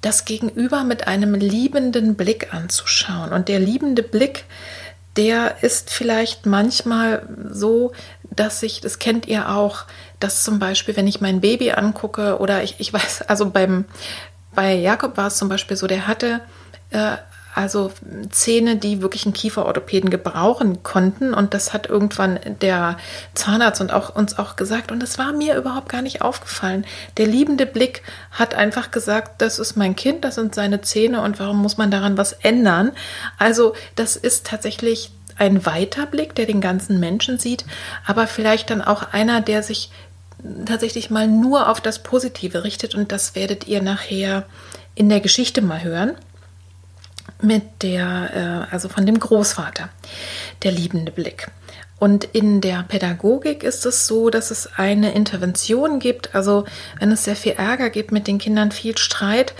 das 0.00 0.24
Gegenüber 0.24 0.84
mit 0.84 1.06
einem 1.06 1.34
liebenden 1.34 2.14
Blick 2.14 2.52
anzuschauen. 2.52 3.32
Und 3.32 3.48
der 3.48 3.58
liebende 3.58 4.02
Blick, 4.02 4.44
der 5.16 5.62
ist 5.62 5.90
vielleicht 5.90 6.46
manchmal 6.46 7.28
so, 7.50 7.92
dass 8.30 8.62
ich, 8.62 8.80
das 8.80 8.98
kennt 8.98 9.26
ihr 9.26 9.50
auch, 9.50 9.84
dass 10.20 10.44
zum 10.44 10.58
Beispiel, 10.58 10.96
wenn 10.96 11.06
ich 11.06 11.20
mein 11.20 11.40
Baby 11.40 11.72
angucke 11.72 12.38
oder 12.38 12.62
ich, 12.62 12.76
ich 12.78 12.92
weiß, 12.92 13.22
also 13.22 13.50
beim, 13.50 13.84
bei 14.54 14.74
Jakob 14.74 15.16
war 15.16 15.28
es 15.28 15.36
zum 15.36 15.48
Beispiel 15.48 15.76
so, 15.76 15.86
der 15.86 16.06
hatte 16.06 16.40
äh, 16.90 17.16
also 17.54 17.92
Zähne, 18.30 18.76
die 18.76 19.00
wirklich 19.00 19.24
einen 19.24 19.32
Kieferorthopäden 19.32 20.10
gebrauchen 20.10 20.82
konnten. 20.82 21.32
Und 21.32 21.54
das 21.54 21.72
hat 21.72 21.86
irgendwann 21.86 22.40
der 22.60 22.96
Zahnarzt 23.34 23.80
und 23.80 23.92
auch 23.92 24.14
uns 24.14 24.38
auch 24.38 24.56
gesagt. 24.56 24.90
Und 24.90 25.00
das 25.00 25.18
war 25.18 25.32
mir 25.32 25.56
überhaupt 25.56 25.88
gar 25.88 26.02
nicht 26.02 26.20
aufgefallen. 26.20 26.84
Der 27.16 27.28
liebende 27.28 27.64
Blick 27.64 28.02
hat 28.32 28.54
einfach 28.56 28.90
gesagt, 28.90 29.40
das 29.40 29.60
ist 29.60 29.76
mein 29.76 29.94
Kind, 29.94 30.24
das 30.24 30.34
sind 30.34 30.54
seine 30.54 30.80
Zähne 30.80 31.22
und 31.22 31.38
warum 31.38 31.62
muss 31.62 31.76
man 31.76 31.92
daran 31.92 32.18
was 32.18 32.32
ändern? 32.32 32.90
Also 33.38 33.74
das 33.94 34.16
ist 34.16 34.46
tatsächlich 34.46 35.12
ein 35.36 35.64
Weiterblick, 35.64 36.34
der 36.34 36.46
den 36.46 36.60
ganzen 36.60 36.98
Menschen 36.98 37.38
sieht, 37.38 37.64
aber 38.06 38.26
vielleicht 38.26 38.70
dann 38.70 38.82
auch 38.82 39.12
einer, 39.12 39.40
der 39.40 39.62
sich 39.62 39.90
tatsächlich 40.64 41.10
mal 41.10 41.28
nur 41.28 41.68
auf 41.68 41.80
das 41.80 42.02
Positive 42.02 42.64
richtet. 42.64 42.94
Und 42.94 43.12
das 43.12 43.34
werdet 43.34 43.66
ihr 43.68 43.80
nachher 43.80 44.44
in 44.94 45.08
der 45.08 45.20
Geschichte 45.20 45.62
mal 45.62 45.82
hören 45.82 46.16
mit 47.44 47.82
der, 47.82 48.66
äh, 48.70 48.72
also 48.72 48.88
von 48.88 49.06
dem 49.06 49.18
Großvater, 49.18 49.88
der 50.62 50.72
liebende 50.72 51.12
Blick. 51.12 51.48
Und 52.04 52.24
in 52.24 52.60
der 52.60 52.82
Pädagogik 52.82 53.62
ist 53.62 53.86
es 53.86 54.06
so, 54.06 54.28
dass 54.28 54.50
es 54.50 54.68
eine 54.76 55.14
Intervention 55.14 56.00
gibt. 56.00 56.34
Also 56.34 56.64
wenn 56.98 57.12
es 57.12 57.24
sehr 57.24 57.36
viel 57.36 57.52
Ärger 57.52 57.88
gibt 57.88 58.12
mit 58.12 58.26
den 58.26 58.38
Kindern, 58.38 58.72
viel 58.72 58.98
Streit 58.98 59.54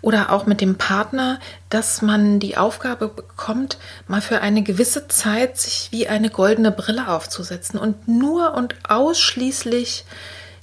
oder 0.00 0.32
auch 0.32 0.46
mit 0.46 0.60
dem 0.60 0.76
Partner, 0.78 1.40
dass 1.68 2.00
man 2.00 2.38
die 2.38 2.56
Aufgabe 2.56 3.08
bekommt, 3.08 3.76
mal 4.06 4.22
für 4.22 4.40
eine 4.40 4.62
gewisse 4.62 5.08
Zeit 5.08 5.58
sich 5.58 5.88
wie 5.90 6.08
eine 6.08 6.30
goldene 6.30 6.70
Brille 6.70 7.08
aufzusetzen 7.08 7.78
und 7.78 8.08
nur 8.08 8.54
und 8.54 8.76
ausschließlich 8.88 10.04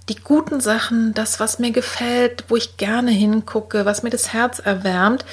die 0.09 0.15
guten 0.15 0.61
Sachen, 0.61 1.13
das, 1.13 1.39
was 1.39 1.59
mir 1.59 1.71
gefällt, 1.71 2.45
wo 2.47 2.55
ich 2.55 2.77
gerne 2.77 3.11
hingucke, 3.11 3.85
was 3.85 4.03
mir 4.03 4.09
das 4.09 4.31
Herz 4.33 4.59
erwärmt, 4.59 5.25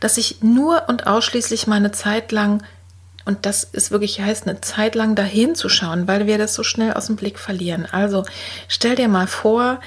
dass 0.00 0.16
ich 0.16 0.42
nur 0.42 0.84
und 0.88 1.06
ausschließlich 1.06 1.66
meine 1.66 1.92
Zeit 1.92 2.32
lang, 2.32 2.62
und 3.24 3.44
das 3.46 3.64
ist 3.64 3.90
wirklich 3.90 4.20
heißt, 4.20 4.48
eine 4.48 4.60
Zeit 4.60 4.94
lang 4.94 5.14
dahin 5.14 5.54
zu 5.54 5.68
schauen, 5.68 6.08
weil 6.08 6.26
wir 6.26 6.38
das 6.38 6.54
so 6.54 6.62
schnell 6.62 6.94
aus 6.94 7.06
dem 7.06 7.16
Blick 7.16 7.38
verlieren. 7.38 7.86
Also 7.90 8.24
stell 8.68 8.96
dir 8.96 9.08
mal 9.08 9.26
vor, 9.26 9.80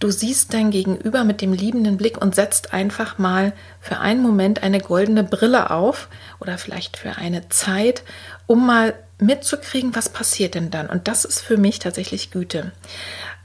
du 0.00 0.10
siehst 0.10 0.54
dein 0.54 0.70
Gegenüber 0.70 1.24
mit 1.24 1.40
dem 1.40 1.52
liebenden 1.52 1.96
Blick 1.96 2.20
und 2.20 2.34
setzt 2.34 2.72
einfach 2.72 3.18
mal 3.18 3.52
für 3.80 3.98
einen 4.00 4.22
Moment 4.22 4.62
eine 4.62 4.80
goldene 4.80 5.24
Brille 5.24 5.70
auf 5.70 6.08
oder 6.40 6.58
vielleicht 6.58 6.96
für 6.96 7.16
eine 7.16 7.48
Zeit, 7.48 8.02
um 8.46 8.66
mal 8.66 8.94
mitzukriegen, 9.20 9.96
was 9.96 10.08
passiert 10.08 10.54
denn 10.54 10.70
dann. 10.70 10.88
Und 10.88 11.08
das 11.08 11.24
ist 11.24 11.40
für 11.40 11.56
mich 11.56 11.78
tatsächlich 11.78 12.30
Güte. 12.30 12.72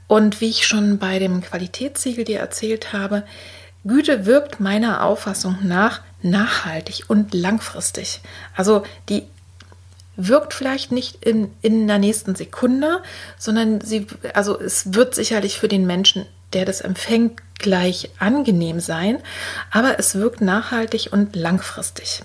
Und 0.06 0.40
wie 0.40 0.50
ich 0.50 0.66
schon 0.66 0.98
bei 0.98 1.18
dem 1.18 1.40
Qualitätssiegel 1.40 2.24
dir 2.24 2.40
erzählt 2.40 2.92
habe, 2.92 3.24
Güte 3.84 4.26
wirkt 4.26 4.60
meiner 4.60 5.04
Auffassung 5.04 5.58
nach 5.62 6.00
nachhaltig 6.22 7.04
und 7.08 7.34
langfristig. 7.34 8.20
Also 8.56 8.82
die 9.08 9.24
wirkt 10.16 10.54
vielleicht 10.54 10.92
nicht 10.92 11.24
in, 11.24 11.50
in 11.60 11.86
der 11.86 11.98
nächsten 11.98 12.34
Sekunde, 12.34 13.02
sondern 13.38 13.80
sie, 13.80 14.06
also 14.32 14.58
es 14.58 14.94
wird 14.94 15.14
sicherlich 15.14 15.58
für 15.58 15.68
den 15.68 15.86
Menschen, 15.86 16.26
der 16.52 16.64
das 16.64 16.80
empfängt, 16.80 17.40
gleich 17.58 18.10
angenehm 18.18 18.80
sein, 18.80 19.18
aber 19.70 19.98
es 19.98 20.14
wirkt 20.14 20.40
nachhaltig 20.40 21.08
und 21.12 21.34
langfristig. 21.34 22.22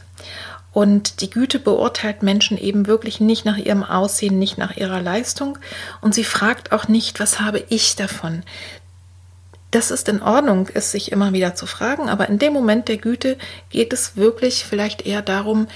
Und 0.71 1.21
die 1.21 1.29
Güte 1.29 1.59
beurteilt 1.59 2.21
Menschen 2.21 2.57
eben 2.57 2.85
wirklich 2.85 3.19
nicht 3.19 3.45
nach 3.45 3.57
ihrem 3.57 3.83
Aussehen, 3.83 4.37
nicht 4.37 4.57
nach 4.57 4.77
ihrer 4.77 5.01
Leistung. 5.01 5.57
Und 6.01 6.13
sie 6.13 6.23
fragt 6.23 6.71
auch 6.71 6.87
nicht, 6.87 7.19
was 7.19 7.39
habe 7.39 7.63
ich 7.69 7.95
davon? 7.95 8.43
Das 9.71 9.91
ist 9.91 10.09
in 10.09 10.21
Ordnung, 10.21 10.67
es 10.73 10.91
sich 10.91 11.11
immer 11.11 11.33
wieder 11.33 11.55
zu 11.55 11.67
fragen, 11.67 12.09
aber 12.09 12.27
in 12.27 12.39
dem 12.39 12.53
Moment 12.53 12.87
der 12.87 12.97
Güte 12.97 13.37
geht 13.69 13.93
es 13.93 14.15
wirklich 14.15 14.65
vielleicht 14.65 15.05
eher 15.05 15.21
darum, 15.21 15.67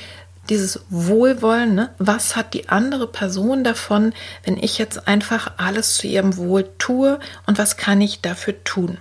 dieses 0.49 0.81
Wohlwollen, 0.89 1.75
ne? 1.75 1.89
was 1.99 2.35
hat 2.35 2.53
die 2.53 2.69
andere 2.69 3.07
Person 3.07 3.63
davon, 3.63 4.13
wenn 4.43 4.57
ich 4.57 4.77
jetzt 4.77 5.07
einfach 5.07 5.53
alles 5.57 5.95
zu 5.95 6.07
ihrem 6.07 6.37
Wohl 6.37 6.69
tue 6.77 7.19
und 7.45 7.57
was 7.57 7.77
kann 7.77 8.01
ich 8.01 8.21
dafür 8.21 8.61
tun? 8.63 8.97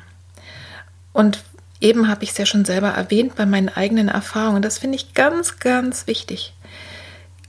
Und 1.12 1.42
Eben 1.82 2.06
habe 2.06 2.22
ich 2.22 2.30
es 2.30 2.38
ja 2.38 2.46
schon 2.46 2.64
selber 2.64 2.90
erwähnt 2.90 3.34
bei 3.34 3.44
meinen 3.44 3.68
eigenen 3.68 4.08
Erfahrungen. 4.08 4.62
Das 4.62 4.78
finde 4.78 4.94
ich 4.94 5.14
ganz, 5.14 5.58
ganz 5.58 6.06
wichtig. 6.06 6.54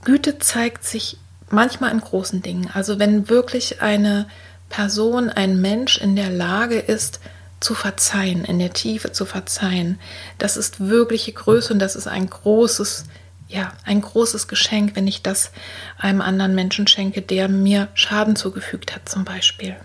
Güte 0.02 0.40
zeigt 0.40 0.82
sich 0.82 1.18
manchmal 1.50 1.92
in 1.92 2.00
großen 2.00 2.42
Dingen. 2.42 2.68
Also 2.74 2.98
wenn 2.98 3.28
wirklich 3.28 3.80
eine 3.80 4.26
Person, 4.68 5.30
ein 5.30 5.60
Mensch 5.60 5.98
in 5.98 6.16
der 6.16 6.30
Lage 6.30 6.80
ist, 6.80 7.20
zu 7.60 7.74
verzeihen, 7.74 8.44
in 8.44 8.58
der 8.58 8.72
Tiefe 8.72 9.12
zu 9.12 9.24
verzeihen, 9.24 10.00
das 10.38 10.56
ist 10.56 10.80
wirkliche 10.80 11.32
Größe 11.32 11.72
und 11.72 11.78
das 11.78 11.94
ist 11.94 12.08
ein 12.08 12.28
großes, 12.28 13.04
ja, 13.48 13.72
ein 13.84 14.00
großes 14.00 14.48
Geschenk, 14.48 14.96
wenn 14.96 15.06
ich 15.06 15.22
das 15.22 15.52
einem 15.96 16.20
anderen 16.20 16.56
Menschen 16.56 16.88
schenke, 16.88 17.22
der 17.22 17.48
mir 17.48 17.86
Schaden 17.94 18.34
zugefügt 18.34 18.96
hat, 18.96 19.08
zum 19.08 19.24
Beispiel. 19.24 19.76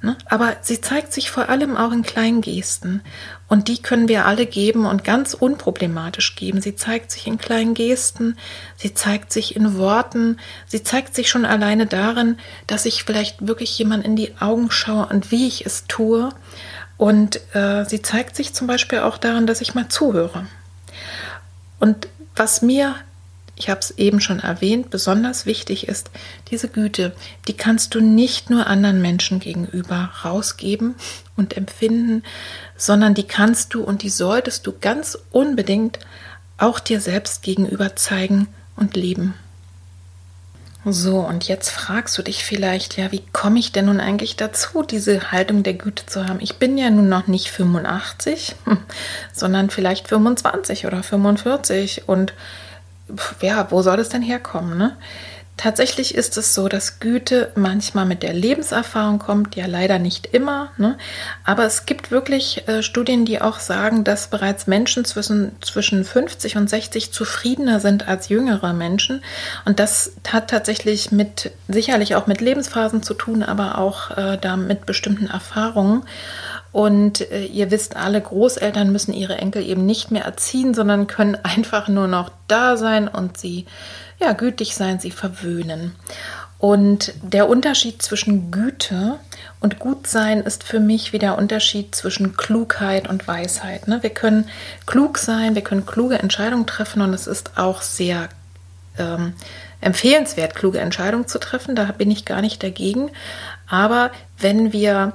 Ne? 0.00 0.16
Aber 0.26 0.56
sie 0.62 0.80
zeigt 0.80 1.12
sich 1.12 1.30
vor 1.30 1.48
allem 1.48 1.76
auch 1.76 1.92
in 1.92 2.02
kleinen 2.02 2.40
Gesten. 2.40 3.02
Und 3.48 3.68
die 3.68 3.80
können 3.80 4.08
wir 4.08 4.26
alle 4.26 4.44
geben 4.44 4.84
und 4.84 5.04
ganz 5.04 5.32
unproblematisch 5.32 6.36
geben. 6.36 6.60
Sie 6.60 6.76
zeigt 6.76 7.10
sich 7.10 7.26
in 7.26 7.38
kleinen 7.38 7.72
Gesten, 7.72 8.36
sie 8.76 8.92
zeigt 8.92 9.32
sich 9.32 9.56
in 9.56 9.78
Worten, 9.78 10.38
sie 10.66 10.82
zeigt 10.82 11.14
sich 11.14 11.30
schon 11.30 11.46
alleine 11.46 11.86
darin, 11.86 12.38
dass 12.66 12.84
ich 12.84 13.04
vielleicht 13.04 13.46
wirklich 13.46 13.78
jemand 13.78 14.04
in 14.04 14.16
die 14.16 14.36
Augen 14.38 14.70
schaue 14.70 15.06
und 15.06 15.30
wie 15.30 15.48
ich 15.48 15.64
es 15.64 15.86
tue. 15.86 16.28
Und 16.98 17.40
äh, 17.54 17.84
sie 17.86 18.02
zeigt 18.02 18.36
sich 18.36 18.52
zum 18.52 18.66
Beispiel 18.66 18.98
auch 18.98 19.16
darin, 19.16 19.46
dass 19.46 19.62
ich 19.62 19.74
mal 19.74 19.88
zuhöre. 19.88 20.46
Und 21.80 22.08
was 22.36 22.60
mir 22.60 22.96
ich 23.58 23.68
habe 23.68 23.80
es 23.80 23.90
eben 23.98 24.20
schon 24.20 24.38
erwähnt, 24.38 24.90
besonders 24.90 25.44
wichtig 25.44 25.88
ist, 25.88 26.10
diese 26.50 26.68
Güte, 26.68 27.12
die 27.48 27.56
kannst 27.56 27.94
du 27.94 28.00
nicht 28.00 28.50
nur 28.50 28.68
anderen 28.68 29.02
Menschen 29.02 29.40
gegenüber 29.40 30.10
rausgeben 30.24 30.94
und 31.36 31.56
empfinden, 31.56 32.22
sondern 32.76 33.14
die 33.14 33.26
kannst 33.26 33.74
du 33.74 33.82
und 33.82 34.02
die 34.02 34.10
solltest 34.10 34.66
du 34.66 34.72
ganz 34.80 35.18
unbedingt 35.32 35.98
auch 36.56 36.78
dir 36.78 37.00
selbst 37.00 37.42
gegenüber 37.42 37.96
zeigen 37.96 38.46
und 38.76 38.96
leben. 38.96 39.34
So, 40.84 41.18
und 41.18 41.48
jetzt 41.48 41.70
fragst 41.70 42.16
du 42.16 42.22
dich 42.22 42.44
vielleicht, 42.44 42.96
ja, 42.96 43.10
wie 43.10 43.22
komme 43.32 43.58
ich 43.58 43.72
denn 43.72 43.86
nun 43.86 44.00
eigentlich 44.00 44.36
dazu, 44.36 44.82
diese 44.82 45.32
Haltung 45.32 45.64
der 45.64 45.74
Güte 45.74 46.06
zu 46.06 46.26
haben? 46.26 46.38
Ich 46.40 46.56
bin 46.56 46.78
ja 46.78 46.88
nun 46.88 47.08
noch 47.08 47.26
nicht 47.26 47.50
85, 47.50 48.54
sondern 49.32 49.70
vielleicht 49.70 50.08
25 50.08 50.86
oder 50.86 51.02
45 51.02 52.08
und 52.08 52.32
ja, 53.40 53.70
wo 53.70 53.82
soll 53.82 53.96
das 53.96 54.08
denn 54.08 54.22
herkommen, 54.22 54.76
ne? 54.76 54.96
Tatsächlich 55.58 56.14
ist 56.14 56.36
es 56.36 56.54
so, 56.54 56.68
dass 56.68 57.00
Güte 57.00 57.50
manchmal 57.56 58.06
mit 58.06 58.22
der 58.22 58.32
Lebenserfahrung 58.32 59.18
kommt, 59.18 59.56
ja 59.56 59.66
leider 59.66 59.98
nicht 59.98 60.26
immer, 60.26 60.70
ne? 60.76 60.96
aber 61.42 61.64
es 61.64 61.84
gibt 61.84 62.12
wirklich 62.12 62.68
äh, 62.68 62.80
Studien, 62.80 63.24
die 63.24 63.40
auch 63.40 63.58
sagen, 63.58 64.04
dass 64.04 64.28
bereits 64.28 64.68
Menschen 64.68 65.04
zwischen, 65.04 65.50
zwischen 65.60 66.04
50 66.04 66.56
und 66.56 66.70
60 66.70 67.10
zufriedener 67.10 67.80
sind 67.80 68.06
als 68.06 68.28
jüngere 68.28 68.72
Menschen. 68.72 69.20
Und 69.64 69.80
das 69.80 70.12
hat 70.28 70.48
tatsächlich 70.48 71.10
mit, 71.10 71.50
sicherlich 71.66 72.14
auch 72.14 72.28
mit 72.28 72.40
Lebensphasen 72.40 73.02
zu 73.02 73.14
tun, 73.14 73.42
aber 73.42 73.78
auch 73.78 74.16
äh, 74.16 74.38
da 74.40 74.56
mit 74.56 74.86
bestimmten 74.86 75.26
Erfahrungen. 75.26 76.04
Und 76.72 77.30
äh, 77.30 77.44
ihr 77.44 77.70
wisst 77.70 77.96
alle, 77.96 78.20
Großeltern 78.20 78.92
müssen 78.92 79.12
ihre 79.12 79.36
Enkel 79.36 79.66
eben 79.66 79.86
nicht 79.86 80.10
mehr 80.10 80.24
erziehen, 80.24 80.74
sondern 80.74 81.06
können 81.06 81.36
einfach 81.42 81.88
nur 81.88 82.08
noch 82.08 82.30
da 82.46 82.76
sein 82.76 83.08
und 83.08 83.38
sie 83.38 83.66
ja, 84.20 84.32
gütig 84.32 84.74
sein, 84.74 84.98
sie 84.98 85.12
verwöhnen. 85.12 85.94
Und 86.58 87.14
der 87.22 87.48
Unterschied 87.48 88.02
zwischen 88.02 88.50
Güte 88.50 89.20
und 89.60 89.78
Gutsein 89.78 90.40
ist 90.40 90.64
für 90.64 90.80
mich 90.80 91.12
wie 91.12 91.20
der 91.20 91.38
Unterschied 91.38 91.94
zwischen 91.94 92.36
Klugheit 92.36 93.08
und 93.08 93.28
Weisheit. 93.28 93.86
Ne? 93.86 94.02
Wir 94.02 94.10
können 94.10 94.48
klug 94.84 95.18
sein, 95.18 95.54
wir 95.54 95.62
können 95.62 95.86
kluge 95.86 96.18
Entscheidungen 96.18 96.66
treffen 96.66 97.00
und 97.00 97.14
es 97.14 97.28
ist 97.28 97.52
auch 97.58 97.82
sehr 97.82 98.28
ähm, 98.98 99.34
empfehlenswert, 99.80 100.56
kluge 100.56 100.80
Entscheidungen 100.80 101.28
zu 101.28 101.38
treffen. 101.38 101.76
Da 101.76 101.84
bin 101.92 102.10
ich 102.10 102.24
gar 102.24 102.40
nicht 102.40 102.60
dagegen. 102.60 103.10
Aber 103.68 104.10
wenn 104.38 104.72
wir 104.72 105.12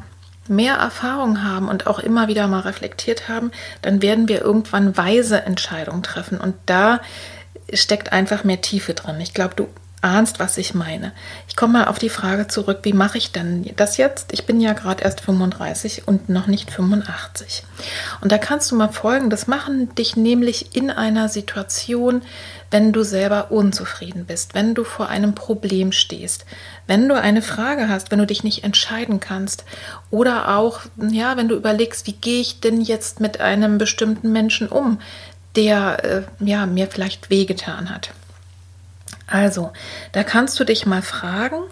mehr 0.47 0.75
Erfahrung 0.75 1.43
haben 1.43 1.69
und 1.69 1.88
auch 1.88 1.99
immer 1.99 2.27
wieder 2.27 2.47
mal 2.47 2.62
reflektiert 2.62 3.29
haben, 3.29 3.51
dann 3.82 4.01
werden 4.01 4.27
wir 4.27 4.41
irgendwann 4.41 4.97
weise 4.97 5.41
Entscheidungen 5.43 6.03
treffen. 6.03 6.39
Und 6.39 6.56
da 6.65 7.01
steckt 7.73 8.12
einfach 8.12 8.43
mehr 8.43 8.62
Tiefe 8.62 8.93
drin. 8.93 9.19
Ich 9.21 9.34
glaube, 9.34 9.56
du 9.56 9.67
ahnst, 10.03 10.39
was 10.39 10.58
ich 10.58 10.73
meine. 10.73 11.13
Ich 11.47 11.56
komme 11.56 11.79
mal 11.79 11.88
auf 11.88 11.97
die 11.97 12.10
Frage 12.10 12.47
zurück, 12.47 12.79
wie 12.84 12.93
mache 12.93 13.17
ich 13.17 13.32
denn 13.32 13.69
das 13.77 13.97
jetzt? 13.97 14.34
Ich 14.34 14.45
bin 14.45 14.60
ja 14.60 14.73
gerade 14.73 15.03
erst 15.03 15.21
35 15.21 16.08
und 16.08 16.27
noch 16.29 16.47
nicht 16.47 16.71
85. 16.71 17.63
Und 18.19 18.32
da 18.32 18.38
kannst 18.38 18.69
du 18.69 18.75
mal 18.75 18.89
Folgendes 18.89 19.47
machen, 19.47 19.95
dich 19.95 20.17
nämlich 20.17 20.75
in 20.75 20.91
einer 20.91 21.29
Situation, 21.29 22.21
wenn 22.69 22.91
du 22.91 23.03
selber 23.03 23.51
unzufrieden 23.51 24.25
bist, 24.25 24.56
wenn 24.56 24.73
du 24.73 24.84
vor 24.84 25.08
einem 25.08 25.36
Problem 25.36 25.91
stehst, 25.91 26.45
wenn 26.87 27.07
du 27.07 27.19
eine 27.19 27.41
Frage 27.41 27.87
hast, 27.89 28.11
wenn 28.11 28.19
du 28.19 28.27
dich 28.27 28.43
nicht 28.43 28.63
entscheiden 28.63 29.19
kannst 29.19 29.63
oder 30.11 30.57
auch, 30.57 30.81
ja, 30.97 31.37
wenn 31.37 31.47
du 31.47 31.55
überlegst, 31.55 32.07
wie 32.07 32.13
gehe 32.13 32.41
ich 32.41 32.59
denn 32.59 32.81
jetzt 32.81 33.19
mit 33.19 33.39
einem 33.39 33.77
bestimmten 33.77 34.31
Menschen 34.31 34.67
um? 34.67 34.99
der 35.55 36.03
äh, 36.03 36.23
ja, 36.39 36.65
mir 36.65 36.87
vielleicht 36.87 37.29
wehgetan 37.29 37.89
hat. 37.89 38.11
Also, 39.27 39.71
da 40.11 40.23
kannst 40.23 40.59
du 40.59 40.63
dich 40.63 40.85
mal 40.85 41.01
fragen, 41.01 41.63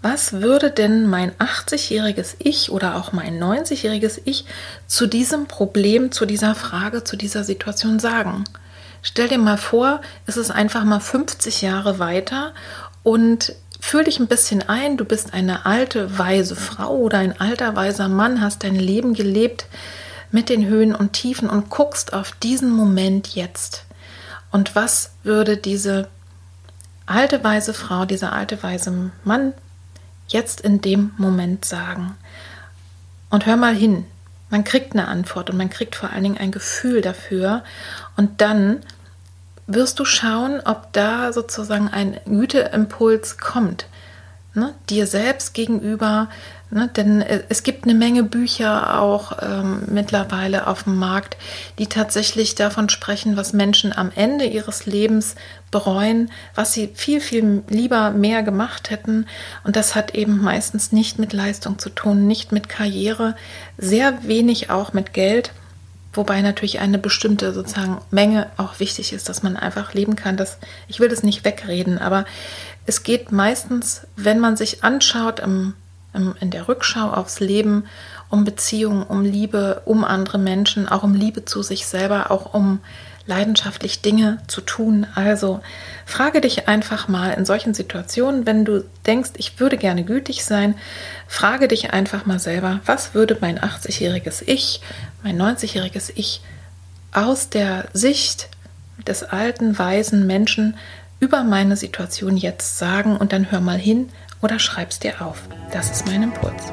was 0.00 0.34
würde 0.34 0.70
denn 0.70 1.06
mein 1.06 1.32
80-jähriges 1.32 2.34
Ich 2.38 2.70
oder 2.70 2.96
auch 2.96 3.12
mein 3.12 3.40
90-jähriges 3.40 4.20
Ich 4.24 4.44
zu 4.86 5.06
diesem 5.06 5.46
Problem, 5.46 6.10
zu 6.10 6.26
dieser 6.26 6.54
Frage, 6.54 7.04
zu 7.04 7.16
dieser 7.16 7.44
Situation 7.44 7.98
sagen? 8.00 8.44
Stell 9.02 9.28
dir 9.28 9.38
mal 9.38 9.58
vor, 9.58 10.00
es 10.26 10.36
ist 10.36 10.50
einfach 10.50 10.84
mal 10.84 11.00
50 11.00 11.62
Jahre 11.62 11.98
weiter 11.98 12.52
und 13.02 13.54
fühl 13.82 14.04
dich 14.04 14.20
ein 14.20 14.28
bisschen 14.28 14.62
ein, 14.62 14.96
du 14.96 15.04
bist 15.04 15.34
eine 15.34 15.66
alte, 15.66 16.16
weise 16.16 16.54
Frau 16.54 16.96
oder 16.96 17.18
ein 17.18 17.38
alter, 17.40 17.74
weiser 17.74 18.08
Mann, 18.08 18.40
hast 18.40 18.62
dein 18.62 18.76
Leben 18.76 19.12
gelebt, 19.12 19.66
mit 20.30 20.48
den 20.48 20.64
Höhen 20.64 20.94
und 20.94 21.12
Tiefen 21.12 21.50
und 21.50 21.68
guckst 21.68 22.14
auf 22.14 22.30
diesen 22.30 22.70
Moment 22.70 23.34
jetzt. 23.34 23.84
Und 24.52 24.76
was 24.76 25.10
würde 25.24 25.56
diese 25.56 26.08
alte 27.06 27.42
weise 27.42 27.74
Frau, 27.74 28.06
dieser 28.06 28.32
alte 28.32 28.62
weise 28.62 29.10
Mann 29.24 29.52
jetzt 30.28 30.60
in 30.60 30.80
dem 30.80 31.10
Moment 31.18 31.64
sagen? 31.64 32.16
Und 33.30 33.46
hör 33.46 33.56
mal 33.56 33.74
hin. 33.74 34.06
Man 34.48 34.62
kriegt 34.62 34.92
eine 34.92 35.08
Antwort 35.08 35.50
und 35.50 35.56
man 35.56 35.70
kriegt 35.70 35.96
vor 35.96 36.10
allen 36.10 36.22
Dingen 36.22 36.38
ein 36.38 36.52
Gefühl 36.52 37.00
dafür. 37.00 37.64
Und 38.16 38.40
dann 38.40 38.80
wirst 39.66 39.98
du 39.98 40.04
schauen, 40.04 40.60
ob 40.64 40.92
da 40.92 41.32
sozusagen 41.32 41.88
ein 41.88 42.18
Güteimpuls 42.26 43.38
kommt. 43.38 43.86
Ne? 44.54 44.74
Dir 44.88 45.06
selbst 45.06 45.54
gegenüber, 45.54 46.28
Ne, 46.74 46.88
denn 46.88 47.20
äh, 47.20 47.42
es 47.50 47.64
gibt 47.64 47.84
eine 47.84 47.92
Menge 47.92 48.22
Bücher 48.22 48.98
auch 48.98 49.36
ähm, 49.42 49.82
mittlerweile 49.88 50.66
auf 50.66 50.84
dem 50.84 50.96
Markt, 50.96 51.36
die 51.78 51.86
tatsächlich 51.86 52.54
davon 52.54 52.88
sprechen, 52.88 53.36
was 53.36 53.52
Menschen 53.52 53.92
am 53.92 54.10
Ende 54.14 54.46
ihres 54.46 54.86
Lebens 54.86 55.34
bereuen, 55.70 56.30
was 56.54 56.72
sie 56.72 56.88
viel, 56.94 57.20
viel 57.20 57.62
lieber 57.68 58.10
mehr 58.12 58.42
gemacht 58.42 58.88
hätten. 58.88 59.26
Und 59.64 59.76
das 59.76 59.94
hat 59.94 60.14
eben 60.14 60.40
meistens 60.40 60.92
nicht 60.92 61.18
mit 61.18 61.34
Leistung 61.34 61.78
zu 61.78 61.90
tun, 61.90 62.26
nicht 62.26 62.52
mit 62.52 62.70
Karriere, 62.70 63.36
sehr 63.76 64.26
wenig 64.26 64.70
auch 64.70 64.94
mit 64.94 65.12
Geld. 65.12 65.52
Wobei 66.12 66.42
natürlich 66.42 66.80
eine 66.80 66.98
bestimmte 66.98 67.52
sozusagen 67.52 67.98
Menge 68.10 68.50
auch 68.58 68.80
wichtig 68.80 69.12
ist, 69.12 69.28
dass 69.28 69.42
man 69.42 69.56
einfach 69.56 69.94
leben 69.94 70.14
kann. 70.14 70.36
Das, 70.36 70.58
ich 70.88 71.00
will 71.00 71.08
das 71.08 71.22
nicht 71.22 71.44
wegreden, 71.44 71.98
aber 71.98 72.26
es 72.84 73.02
geht 73.02 73.32
meistens, 73.32 74.06
wenn 74.16 74.38
man 74.38 74.56
sich 74.56 74.84
anschaut 74.84 75.40
im 75.40 75.74
in 76.14 76.50
der 76.50 76.68
Rückschau 76.68 77.10
aufs 77.10 77.40
Leben, 77.40 77.84
um 78.28 78.44
Beziehungen, 78.44 79.02
um 79.02 79.22
Liebe, 79.22 79.82
um 79.86 80.04
andere 80.04 80.36
Menschen, 80.38 80.88
auch 80.88 81.02
um 81.02 81.14
Liebe 81.14 81.44
zu 81.44 81.62
sich 81.62 81.86
selber, 81.86 82.30
auch 82.30 82.52
um 82.52 82.80
leidenschaftlich 83.26 84.02
Dinge 84.02 84.38
zu 84.46 84.60
tun. 84.60 85.06
Also 85.14 85.60
frage 86.06 86.40
dich 86.40 86.68
einfach 86.68 87.08
mal 87.08 87.30
in 87.30 87.44
solchen 87.44 87.74
Situationen, 87.74 88.46
wenn 88.46 88.64
du 88.64 88.84
denkst, 89.06 89.30
ich 89.36 89.60
würde 89.60 89.76
gerne 89.76 90.04
gütig 90.04 90.44
sein, 90.44 90.74
frage 91.26 91.68
dich 91.68 91.92
einfach 91.92 92.26
mal 92.26 92.38
selber, 92.38 92.80
was 92.86 93.14
würde 93.14 93.38
mein 93.40 93.58
80-jähriges 93.58 94.42
Ich, 94.46 94.80
mein 95.22 95.40
90-jähriges 95.40 96.12
Ich 96.14 96.42
aus 97.12 97.48
der 97.48 97.86
Sicht 97.92 98.48
des 99.06 99.22
alten, 99.22 99.78
weisen 99.78 100.26
Menschen 100.26 100.76
über 101.20 101.44
meine 101.44 101.76
Situation 101.76 102.36
jetzt 102.36 102.78
sagen 102.78 103.16
und 103.16 103.32
dann 103.32 103.50
hör 103.50 103.60
mal 103.60 103.78
hin, 103.78 104.08
oder 104.40 104.58
schreib's 104.58 104.98
dir 104.98 105.22
auf. 105.22 105.42
Das 105.70 105.90
ist 105.90 106.06
mein 106.06 106.24
Impuls. 106.24 106.72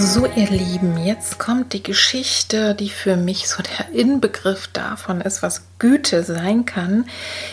So, 0.00 0.26
ihr 0.26 0.48
Lieben, 0.48 0.96
jetzt 0.96 1.40
kommt 1.40 1.72
die 1.72 1.82
Geschichte, 1.82 2.76
die 2.76 2.88
für 2.88 3.16
mich 3.16 3.48
so 3.48 3.64
der 3.64 3.92
Inbegriff 3.92 4.68
davon 4.68 5.20
ist, 5.20 5.42
was 5.42 5.62
Güte 5.80 6.22
sein 6.22 6.64
kann. 6.66 7.08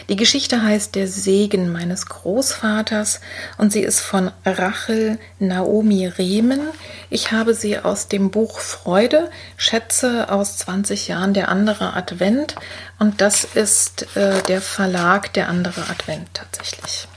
Die 0.09 0.15
Geschichte 0.15 0.61
heißt 0.61 0.93
Der 0.93 1.07
Segen 1.07 1.71
meines 1.71 2.05
Großvaters 2.05 3.21
und 3.57 3.73
sie 3.73 3.81
ist 3.81 3.99
von 3.99 4.29
Rachel 4.45 5.17
Naomi 5.39 6.05
Rehmen. 6.05 6.59
Ich 7.09 7.31
habe 7.31 7.55
sie 7.55 7.79
aus 7.79 8.09
dem 8.09 8.29
Buch 8.29 8.59
Freude, 8.59 9.31
Schätze 9.57 10.31
aus 10.31 10.59
20 10.59 11.07
Jahren 11.07 11.33
der 11.33 11.49
andere 11.49 11.95
Advent 11.95 12.53
und 12.99 13.21
das 13.21 13.43
ist 13.43 14.15
äh, 14.15 14.43
der 14.43 14.61
Verlag 14.61 15.33
der 15.33 15.49
andere 15.49 15.89
Advent 15.89 16.29
tatsächlich. 16.35 17.07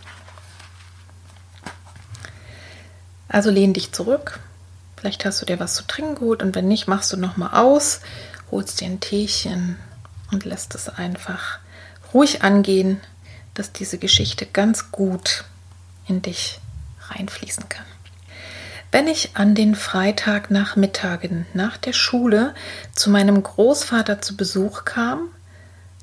Also 3.28 3.50
lehn 3.50 3.74
dich 3.74 3.92
zurück 3.92 4.40
Vielleicht 4.98 5.24
hast 5.24 5.40
du 5.40 5.46
dir 5.46 5.60
was 5.60 5.74
zu 5.74 5.86
trinken 5.86 6.16
geholt 6.16 6.42
und 6.42 6.56
wenn 6.56 6.66
nicht, 6.66 6.88
machst 6.88 7.12
du 7.12 7.16
noch 7.16 7.36
mal 7.36 7.60
aus, 7.60 8.00
holst 8.50 8.80
dir 8.80 8.86
ein 8.86 8.98
Teechen 8.98 9.78
und 10.32 10.44
lässt 10.44 10.74
es 10.74 10.88
einfach 10.88 11.60
ruhig 12.12 12.42
angehen, 12.42 13.00
dass 13.54 13.72
diese 13.72 13.98
Geschichte 13.98 14.44
ganz 14.44 14.90
gut 14.90 15.44
in 16.08 16.20
dich 16.20 16.58
reinfließen 17.10 17.68
kann. 17.68 17.84
Wenn 18.90 19.06
ich 19.06 19.36
an 19.36 19.54
den 19.54 19.76
Freitagnachmittagen 19.76 21.46
nach 21.54 21.76
der 21.76 21.92
Schule 21.92 22.54
zu 22.92 23.10
meinem 23.10 23.40
Großvater 23.40 24.20
zu 24.20 24.36
Besuch 24.36 24.84
kam, 24.84 25.28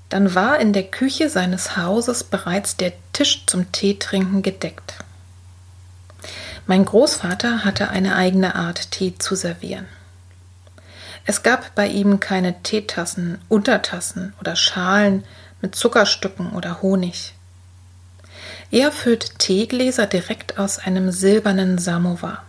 dann 0.07 0.35
war 0.35 0.59
in 0.59 0.71
der 0.71 0.83
Küche 0.83 1.29
seines 1.29 1.75
Hauses 1.75 2.23
bereits 2.23 2.77
der 2.77 2.93
Tisch 3.11 3.45
zum 3.45 3.71
Teetrinken 3.73 4.41
gedeckt. 4.41 4.99
Mein 6.67 6.83
Großvater 6.83 7.63
hatte 7.63 7.89
eine 7.89 8.15
eigene 8.15 8.55
Art, 8.55 8.91
Tee 8.91 9.15
zu 9.19 9.35
servieren. 9.35 9.85
Es 11.25 11.43
gab 11.43 11.75
bei 11.75 11.87
ihm 11.87 12.19
keine 12.19 12.61
Teetassen, 12.63 13.39
Untertassen 13.49 14.33
oder 14.39 14.55
Schalen 14.55 15.23
mit 15.61 15.75
Zuckerstücken 15.75 16.51
oder 16.53 16.81
Honig. 16.81 17.33
Er 18.71 18.91
füllt 18.91 19.39
Teegläser 19.39 20.07
direkt 20.07 20.57
aus 20.57 20.79
einem 20.79 21.11
silbernen 21.11 21.77
Samovar. 21.77 22.43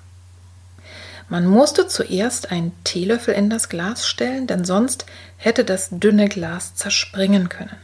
Man 1.29 1.47
musste 1.47 1.89
zuerst 1.89 2.51
einen 2.51 2.73
Teelöffel 2.85 3.35
in 3.35 3.51
das 3.51 3.69
Glas 3.69 4.07
stellen, 4.07 4.47
denn 4.47 4.65
sonst 4.65 5.07
hätte 5.37 5.65
das 5.65 5.89
dünne 5.91 6.29
Glas 6.29 6.75
zerspringen 6.75 7.49
können. 7.49 7.77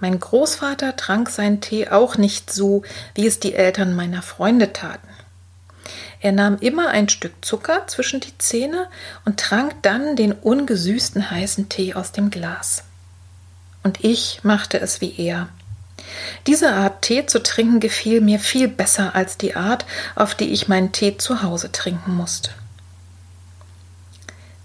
Mein 0.00 0.18
Großvater 0.18 0.96
trank 0.96 1.30
seinen 1.30 1.60
Tee 1.60 1.88
auch 1.88 2.16
nicht 2.16 2.52
so, 2.52 2.82
wie 3.14 3.26
es 3.26 3.40
die 3.40 3.54
Eltern 3.54 3.94
meiner 3.94 4.22
Freunde 4.22 4.72
taten. 4.72 5.08
Er 6.20 6.32
nahm 6.32 6.56
immer 6.58 6.88
ein 6.88 7.08
Stück 7.08 7.44
Zucker 7.44 7.86
zwischen 7.86 8.20
die 8.20 8.36
Zähne 8.38 8.88
und 9.24 9.38
trank 9.38 9.74
dann 9.82 10.16
den 10.16 10.32
ungesüßten 10.32 11.30
heißen 11.30 11.68
Tee 11.68 11.94
aus 11.94 12.12
dem 12.12 12.30
Glas. 12.30 12.84
Und 13.82 14.02
ich 14.02 14.40
machte 14.42 14.80
es 14.80 15.00
wie 15.02 15.14
er. 15.18 15.48
Diese 16.46 16.72
Art 16.72 17.02
Tee 17.02 17.26
zu 17.26 17.42
trinken 17.42 17.80
gefiel 17.80 18.20
mir 18.20 18.38
viel 18.38 18.68
besser 18.68 19.14
als 19.14 19.36
die 19.36 19.54
Art, 19.54 19.84
auf 20.14 20.34
die 20.34 20.52
ich 20.52 20.68
meinen 20.68 20.92
Tee 20.92 21.18
zu 21.18 21.42
Hause 21.42 21.72
trinken 21.72 22.14
musste. 22.14 22.50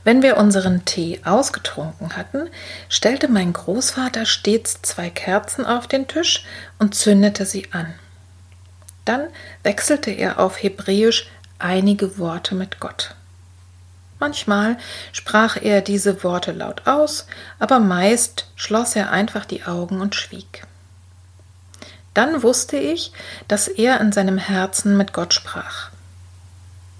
Wenn 0.03 0.21
wir 0.21 0.37
unseren 0.37 0.85
Tee 0.85 1.19
ausgetrunken 1.25 2.15
hatten, 2.15 2.49
stellte 2.87 3.27
mein 3.27 3.53
Großvater 3.53 4.25
stets 4.25 4.81
zwei 4.81 5.09
Kerzen 5.09 5.65
auf 5.65 5.87
den 5.87 6.07
Tisch 6.07 6.45
und 6.79 6.95
zündete 6.95 7.45
sie 7.45 7.67
an. 7.71 7.93
Dann 9.05 9.27
wechselte 9.63 10.11
er 10.11 10.39
auf 10.39 10.61
Hebräisch 10.61 11.29
einige 11.57 12.17
Worte 12.17 12.55
mit 12.55 12.79
Gott. 12.79 13.15
Manchmal 14.19 14.77
sprach 15.13 15.57
er 15.61 15.81
diese 15.81 16.23
Worte 16.23 16.51
laut 16.51 16.87
aus, 16.87 17.25
aber 17.57 17.79
meist 17.79 18.47
schloss 18.55 18.95
er 18.95 19.11
einfach 19.11 19.45
die 19.45 19.63
Augen 19.63 20.01
und 20.01 20.15
schwieg. 20.15 20.65
Dann 22.13 22.43
wusste 22.43 22.77
ich, 22.77 23.13
dass 23.47 23.67
er 23.67 24.01
in 24.01 24.11
seinem 24.11 24.37
Herzen 24.37 24.97
mit 24.97 25.13
Gott 25.13 25.33
sprach. 25.33 25.89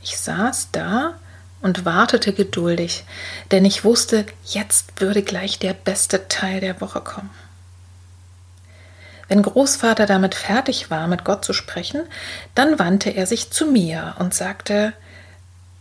Ich 0.01 0.17
saß 0.17 0.69
da 0.71 1.15
und 1.61 1.85
wartete 1.85 2.33
geduldig, 2.33 3.03
denn 3.51 3.65
ich 3.65 3.83
wusste, 3.83 4.25
jetzt 4.45 5.01
würde 5.01 5.21
gleich 5.23 5.59
der 5.59 5.73
beste 5.73 6.27
Teil 6.27 6.61
der 6.61 6.79
Woche 6.81 7.01
kommen. 7.01 7.29
Wenn 9.27 9.43
Großvater 9.43 10.05
damit 10.05 10.33
fertig 10.33 10.89
war, 10.89 11.07
mit 11.07 11.23
Gott 11.23 11.45
zu 11.45 11.53
sprechen, 11.53 12.01
dann 12.55 12.79
wandte 12.79 13.11
er 13.11 13.27
sich 13.27 13.51
zu 13.51 13.67
mir 13.67 14.15
und 14.19 14.33
sagte, 14.33 14.93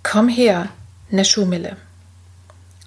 Komm 0.02 0.28
her, 0.28 0.68
Neschumille. 1.10 1.76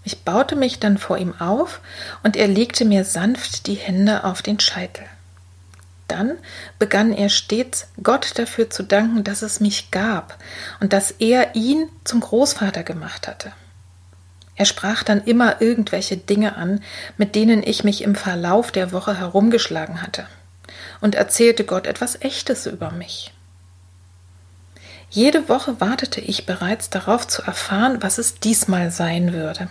Ich 0.03 0.23
baute 0.23 0.55
mich 0.55 0.79
dann 0.79 0.97
vor 0.97 1.17
ihm 1.17 1.33
auf 1.39 1.81
und 2.23 2.35
er 2.35 2.47
legte 2.47 2.85
mir 2.85 3.05
sanft 3.05 3.67
die 3.67 3.75
Hände 3.75 4.23
auf 4.23 4.41
den 4.41 4.59
Scheitel. 4.59 5.05
Dann 6.11 6.37
begann 6.77 7.13
er 7.13 7.29
stets 7.29 7.87
Gott 8.03 8.37
dafür 8.37 8.69
zu 8.69 8.83
danken, 8.83 9.23
dass 9.23 9.43
es 9.43 9.61
mich 9.61 9.91
gab 9.91 10.37
und 10.81 10.91
dass 10.91 11.11
er 11.11 11.55
ihn 11.55 11.87
zum 12.03 12.19
Großvater 12.19 12.83
gemacht 12.83 13.29
hatte. 13.29 13.53
Er 14.57 14.65
sprach 14.65 15.03
dann 15.03 15.23
immer 15.23 15.61
irgendwelche 15.61 16.17
Dinge 16.17 16.57
an, 16.57 16.83
mit 17.15 17.33
denen 17.35 17.63
ich 17.63 17.85
mich 17.85 18.03
im 18.03 18.15
Verlauf 18.15 18.73
der 18.73 18.91
Woche 18.91 19.17
herumgeschlagen 19.17 20.01
hatte, 20.01 20.27
und 20.99 21.15
erzählte 21.15 21.63
Gott 21.63 21.87
etwas 21.87 22.19
Echtes 22.21 22.65
über 22.65 22.91
mich. 22.91 23.31
Jede 25.09 25.47
Woche 25.47 25.79
wartete 25.79 26.19
ich 26.19 26.45
bereits 26.45 26.89
darauf 26.89 27.25
zu 27.25 27.41
erfahren, 27.41 28.03
was 28.03 28.17
es 28.17 28.35
diesmal 28.35 28.91
sein 28.91 29.31
würde. 29.31 29.69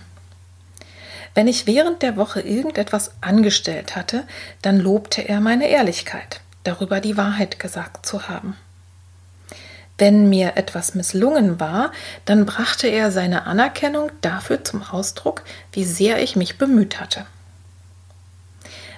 Wenn 1.34 1.48
ich 1.48 1.66
während 1.66 2.02
der 2.02 2.16
Woche 2.16 2.40
irgendetwas 2.40 3.12
angestellt 3.20 3.96
hatte, 3.96 4.24
dann 4.62 4.78
lobte 4.78 5.22
er 5.22 5.40
meine 5.40 5.68
Ehrlichkeit, 5.68 6.40
darüber 6.64 7.00
die 7.00 7.16
Wahrheit 7.16 7.58
gesagt 7.58 8.04
zu 8.04 8.28
haben. 8.28 8.56
Wenn 9.96 10.30
mir 10.30 10.56
etwas 10.56 10.94
misslungen 10.94 11.60
war, 11.60 11.92
dann 12.24 12.46
brachte 12.46 12.88
er 12.88 13.10
seine 13.10 13.46
Anerkennung 13.46 14.10
dafür 14.22 14.64
zum 14.64 14.82
Ausdruck, 14.82 15.42
wie 15.72 15.84
sehr 15.84 16.22
ich 16.22 16.36
mich 16.36 16.56
bemüht 16.56 17.00
hatte. 17.00 17.26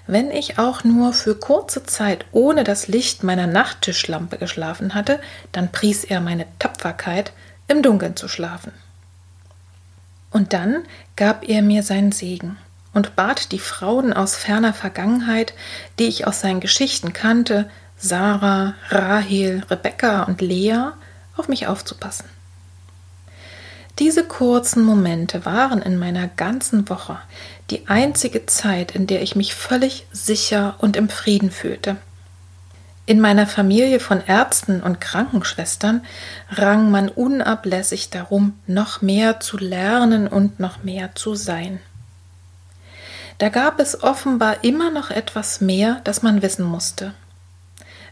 Wenn 0.07 0.31
ich 0.31 0.59
auch 0.59 0.85
nur 0.85 1.12
für 1.12 1.35
kurze 1.35 1.85
Zeit 1.85 2.25
ohne 2.33 2.64
das 2.64 2.88
Licht 2.88 3.25
meiner 3.25 3.47
Nachttischlampe 3.47 4.38
geschlafen 4.38 4.95
hatte, 4.95 5.21
dann 5.53 5.73
pries 5.73 6.05
er 6.05 6.21
meine 6.21 6.47
Tapferkeit, 6.59 7.33
im 7.66 7.83
Dunkeln 7.83 8.16
zu 8.16 8.29
schlafen. 8.29 8.73
Und 10.31 10.53
dann 10.53 10.85
gab 11.16 11.48
er 11.48 11.62
mir 11.62 11.83
seinen 11.83 12.12
Segen 12.12 12.57
und 12.94 13.16
bat 13.16 13.53
die 13.53 13.59
Frauen 13.59 14.12
aus 14.12 14.37
ferner 14.37 14.75
Vergangenheit, 14.75 15.55
die 15.98 16.07
ich 16.07 16.27
aus 16.27 16.40
seinen 16.40 16.61
Geschichten 16.61 17.12
kannte, 17.12 17.70
Sarah, 17.96 18.75
Rahel, 18.88 19.64
Rebekka 19.70 20.25
und 20.25 20.40
Lea, 20.40 20.88
auf 21.37 21.48
mich 21.48 21.66
aufzupassen. 21.66 22.27
Diese 23.98 24.25
kurzen 24.25 24.85
Momente 24.85 25.44
waren 25.44 25.83
in 25.83 25.98
meiner 25.98 26.27
ganzen 26.27 26.88
Woche 26.88 27.18
die 27.70 27.88
einzige 27.88 28.46
Zeit, 28.46 28.94
in 28.94 29.07
der 29.07 29.22
ich 29.22 29.37
mich 29.37 29.55
völlig 29.55 30.07
sicher 30.12 30.77
und 30.79 30.96
im 30.96 31.09
Frieden 31.09 31.51
fühlte. 31.51 31.96
In 33.05 33.21
meiner 33.21 33.49
Familie 33.49 33.99
von 33.99 34.21
Ärzten 34.25 34.81
und 34.81 35.01
Krankenschwestern 35.01 36.05
rang 36.51 36.91
man 36.93 37.09
unablässig 37.09 38.11
darum, 38.11 38.61
noch 38.69 39.03
mehr 39.03 39.41
zu 39.41 39.59
lernen 39.59 40.29
und 40.29 40.61
noch 40.61 40.85
mehr 40.85 41.15
zu 41.17 41.35
sein. 41.35 41.81
Da 43.38 43.49
gab 43.49 43.81
es 43.81 44.05
offenbar 44.05 44.62
immer 44.62 44.93
noch 44.93 45.11
etwas 45.11 45.61
mehr, 45.61 46.01
das 46.05 46.23
man 46.23 46.43
wissen 46.43 46.65
musste. 46.65 47.12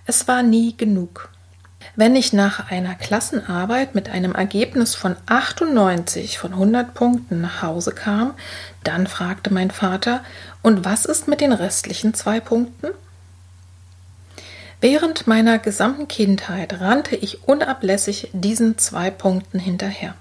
Es 0.07 0.27
war 0.27 0.43
nie 0.43 0.77
genug. 0.77 1.31
Wenn 1.95 2.17
ich 2.17 2.33
nach 2.33 2.71
einer 2.71 2.97
Klassenarbeit 2.97 3.95
mit 3.95 4.09
einem 4.09 4.35
Ergebnis 4.35 4.97
von 4.97 5.15
98 5.27 6.39
von 6.39 6.53
100 6.53 6.95
Punkten 6.95 7.41
nach 7.41 7.63
Hause 7.63 7.93
kam, 7.93 8.35
dann 8.83 9.07
fragte 9.07 9.55
mein 9.55 9.71
Vater, 9.71 10.25
und 10.63 10.85
was 10.85 11.05
ist 11.05 11.29
mit 11.29 11.41
den 11.41 11.53
restlichen 11.53 12.13
zwei 12.13 12.41
Punkten? 12.41 12.89
Während 14.81 15.27
meiner 15.27 15.59
gesamten 15.59 16.09
Kindheit 16.09 16.81
rannte 16.81 17.15
ich 17.15 17.47
unablässig 17.47 18.31
diesen 18.33 18.79
zwei 18.79 19.11
Punkten 19.11 19.59
hinterher. 19.59 20.15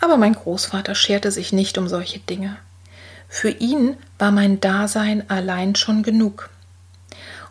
Aber 0.00 0.16
mein 0.16 0.32
Großvater 0.32 0.96
scherte 0.96 1.30
sich 1.30 1.52
nicht 1.52 1.78
um 1.78 1.86
solche 1.86 2.18
Dinge. 2.18 2.56
Für 3.28 3.50
ihn 3.50 3.96
war 4.18 4.32
mein 4.32 4.60
Dasein 4.60 5.30
allein 5.30 5.76
schon 5.76 6.02
genug. 6.02 6.50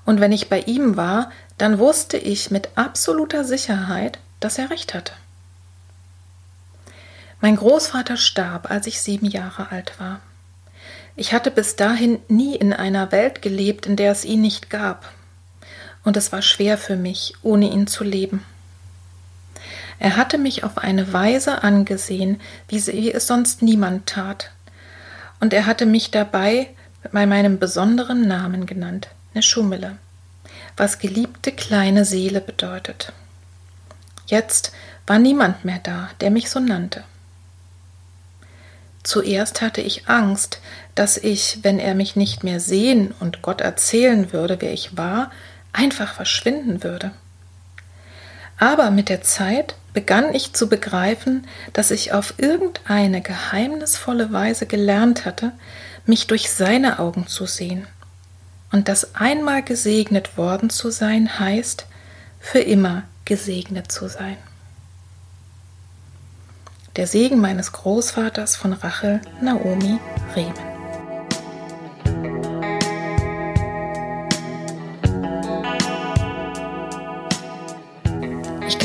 Und 0.06 0.20
wenn 0.20 0.34
ich 0.34 0.50
bei 0.50 0.60
ihm 0.60 0.98
war, 0.98 1.32
dann 1.58 1.80
wusste 1.80 2.18
ich 2.18 2.52
mit 2.52 2.70
absoluter 2.76 3.46
Sicherheit, 3.46 4.20
dass 4.42 4.58
er 4.58 4.70
recht 4.70 4.94
hatte. 4.94 5.14
Mein 7.40 7.56
Großvater 7.56 8.18
starb, 8.18 8.70
als 8.70 8.88
ich 8.88 9.02
sieben 9.02 9.26
Jahre 9.26 9.72
alt 9.72 10.00
war. 10.00 10.20
Ich 11.16 11.32
hatte 11.32 11.50
bis 11.50 11.78
dahin 11.78 12.20
nie 12.28 12.56
in 12.58 12.74
einer 12.74 13.14
Welt 13.14 13.42
gelebt, 13.42 13.86
in 13.86 13.96
der 13.96 14.12
es 14.12 14.26
ihn 14.26 14.42
nicht 14.42 14.70
gab 14.70 15.14
und 16.06 16.16
es 16.16 16.32
war 16.32 16.42
schwer 16.42 16.78
für 16.78 16.96
mich, 16.96 17.34
ohne 17.42 17.70
ihn 17.70 17.88
zu 17.88 18.04
leben. 18.04 18.46
Er 20.00 20.16
hatte 20.16 20.38
mich 20.38 20.64
auf 20.64 20.78
eine 20.78 21.12
Weise 21.12 21.64
angesehen, 21.64 22.40
wie 22.70 23.12
es 23.12 23.28
sonst 23.28 23.62
niemand 23.62 24.06
tat, 24.08 24.52
und 25.40 25.54
er 25.54 25.66
hatte 25.66 25.86
mich 25.86 26.12
dabei 26.12 26.70
bei 27.12 27.26
meinem 27.26 27.60
besonderen 27.60 28.28
Namen 28.28 28.66
genannt, 28.66 29.10
Neschumele, 29.34 29.98
was 30.78 31.00
geliebte 31.00 31.52
kleine 31.52 32.06
Seele 32.06 32.42
bedeutet. 32.42 33.12
Jetzt 34.28 34.72
war 35.08 35.20
niemand 35.20 35.66
mehr 35.66 35.80
da, 35.84 36.10
der 36.22 36.32
mich 36.32 36.50
so 36.50 36.60
nannte. 36.60 37.04
Zuerst 39.04 39.62
hatte 39.62 39.82
ich 39.82 40.10
Angst, 40.10 40.60
dass 40.96 41.18
ich, 41.18 41.60
wenn 41.62 41.78
er 41.78 41.94
mich 41.94 42.16
nicht 42.16 42.44
mehr 42.44 42.60
sehen 42.60 43.14
und 43.20 43.44
Gott 43.44 43.62
erzählen 43.62 44.34
würde, 44.34 44.58
wer 44.62 44.74
ich 44.74 44.98
war, 44.98 45.30
einfach 45.76 46.14
verschwinden 46.14 46.84
würde. 46.84 47.12
Aber 48.58 48.90
mit 48.92 49.10
der 49.10 49.22
Zeit 49.22 49.76
begann 49.94 50.34
ich 50.34 50.54
zu 50.54 50.70
begreifen, 50.70 51.48
dass 51.74 51.92
ich 51.92 52.14
auf 52.14 52.36
irgendeine 52.38 53.22
geheimnisvolle 53.22 54.32
Weise 54.32 54.66
gelernt 54.66 55.26
hatte, 55.26 55.52
mich 56.06 56.28
durch 56.28 56.52
seine 56.52 57.00
Augen 57.00 57.28
zu 57.28 57.46
sehen. 57.46 57.88
Und 58.72 58.88
dass 58.88 59.16
einmal 59.16 59.64
gesegnet 59.64 60.38
worden 60.38 60.70
zu 60.70 60.90
sein 60.90 61.40
heißt, 61.40 61.86
für 62.40 62.60
immer 62.60 63.04
gesegnet 63.26 63.92
zu 63.92 64.08
sein. 64.08 64.38
Der 66.96 67.08
Segen 67.08 67.40
meines 67.40 67.72
Großvaters 67.72 68.56
von 68.56 68.74
Rachel 68.74 69.20
Naomi 69.42 70.00
Rehmann. 70.36 70.65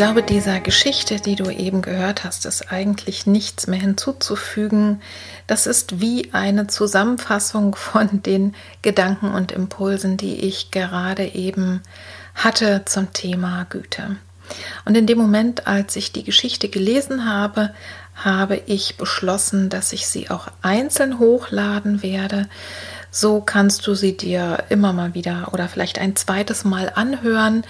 Glaube, 0.01 0.22
dieser 0.22 0.61
Geschichte, 0.61 1.16
die 1.20 1.36
du 1.36 1.51
eben 1.51 1.82
gehört 1.82 2.24
hast, 2.24 2.46
ist 2.46 2.72
eigentlich 2.72 3.26
nichts 3.26 3.66
mehr 3.66 3.80
hinzuzufügen. 3.80 5.03
Das 5.46 5.66
ist 5.66 6.01
wie 6.01 6.32
eine 6.32 6.68
Zusammenfassung 6.68 7.74
von 7.74 8.22
den 8.22 8.55
Gedanken 8.80 9.30
und 9.30 9.53
Impulsen, 9.53 10.16
die 10.16 10.36
ich 10.36 10.70
gerade 10.70 11.26
eben 11.34 11.82
hatte 12.34 12.80
zum 12.86 13.12
Thema 13.12 13.66
Güte. 13.68 14.16
Und 14.86 14.96
in 14.96 15.07
dem 15.07 15.18
Moment, 15.18 15.66
als 15.66 15.96
ich 15.96 16.12
die 16.12 16.24
Geschichte 16.24 16.70
gelesen 16.70 17.30
habe, 17.30 17.74
habe 18.14 18.57
ich 18.64 18.96
beschlossen, 18.96 19.68
dass 19.68 19.92
ich 19.92 20.07
sie 20.07 20.30
auch 20.30 20.48
einzeln 20.62 21.18
hochladen 21.18 22.03
werde. 22.03 22.48
So 23.11 23.42
kannst 23.42 23.86
du 23.86 23.94
sie 23.94 24.16
dir 24.16 24.64
immer 24.70 24.94
mal 24.94 25.12
wieder 25.12 25.51
oder 25.53 25.68
vielleicht 25.68 25.98
ein 25.98 26.16
zweites 26.16 26.64
Mal 26.64 26.90
anhören. 26.94 27.64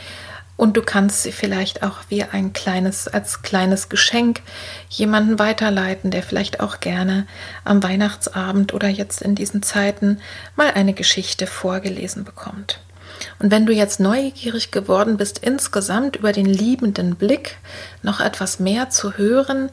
Und 0.61 0.77
du 0.77 0.83
kannst 0.83 1.23
sie 1.23 1.33
vielleicht 1.33 1.83
auch 1.83 2.01
wie 2.11 2.23
ein 2.23 2.53
kleines, 2.53 3.09
als 3.09 3.41
kleines 3.41 3.89
Geschenk 3.89 4.43
jemanden 4.91 5.39
weiterleiten, 5.39 6.11
der 6.11 6.23
vielleicht 6.23 6.61
auch 6.61 6.81
gerne 6.81 7.27
am 7.65 7.83
Weihnachtsabend 7.83 8.75
oder 8.75 8.87
jetzt 8.87 9.23
in 9.23 9.35
diesen 9.35 9.63
Zeiten 9.63 10.21
mal 10.57 10.71
eine 10.71 10.93
Geschichte 10.93 11.47
vorgelesen 11.47 12.25
bekommt. 12.25 12.79
Und 13.39 13.51
wenn 13.51 13.65
du 13.65 13.73
jetzt 13.73 14.01
neugierig 14.01 14.71
geworden 14.71 15.17
bist, 15.17 15.39
insgesamt 15.39 16.17
über 16.17 16.33
den 16.33 16.45
liebenden 16.45 17.17
Blick 17.17 17.57
noch 18.03 18.21
etwas 18.21 18.61
mehr 18.61 18.91
zu 18.91 19.17
hören, 19.17 19.71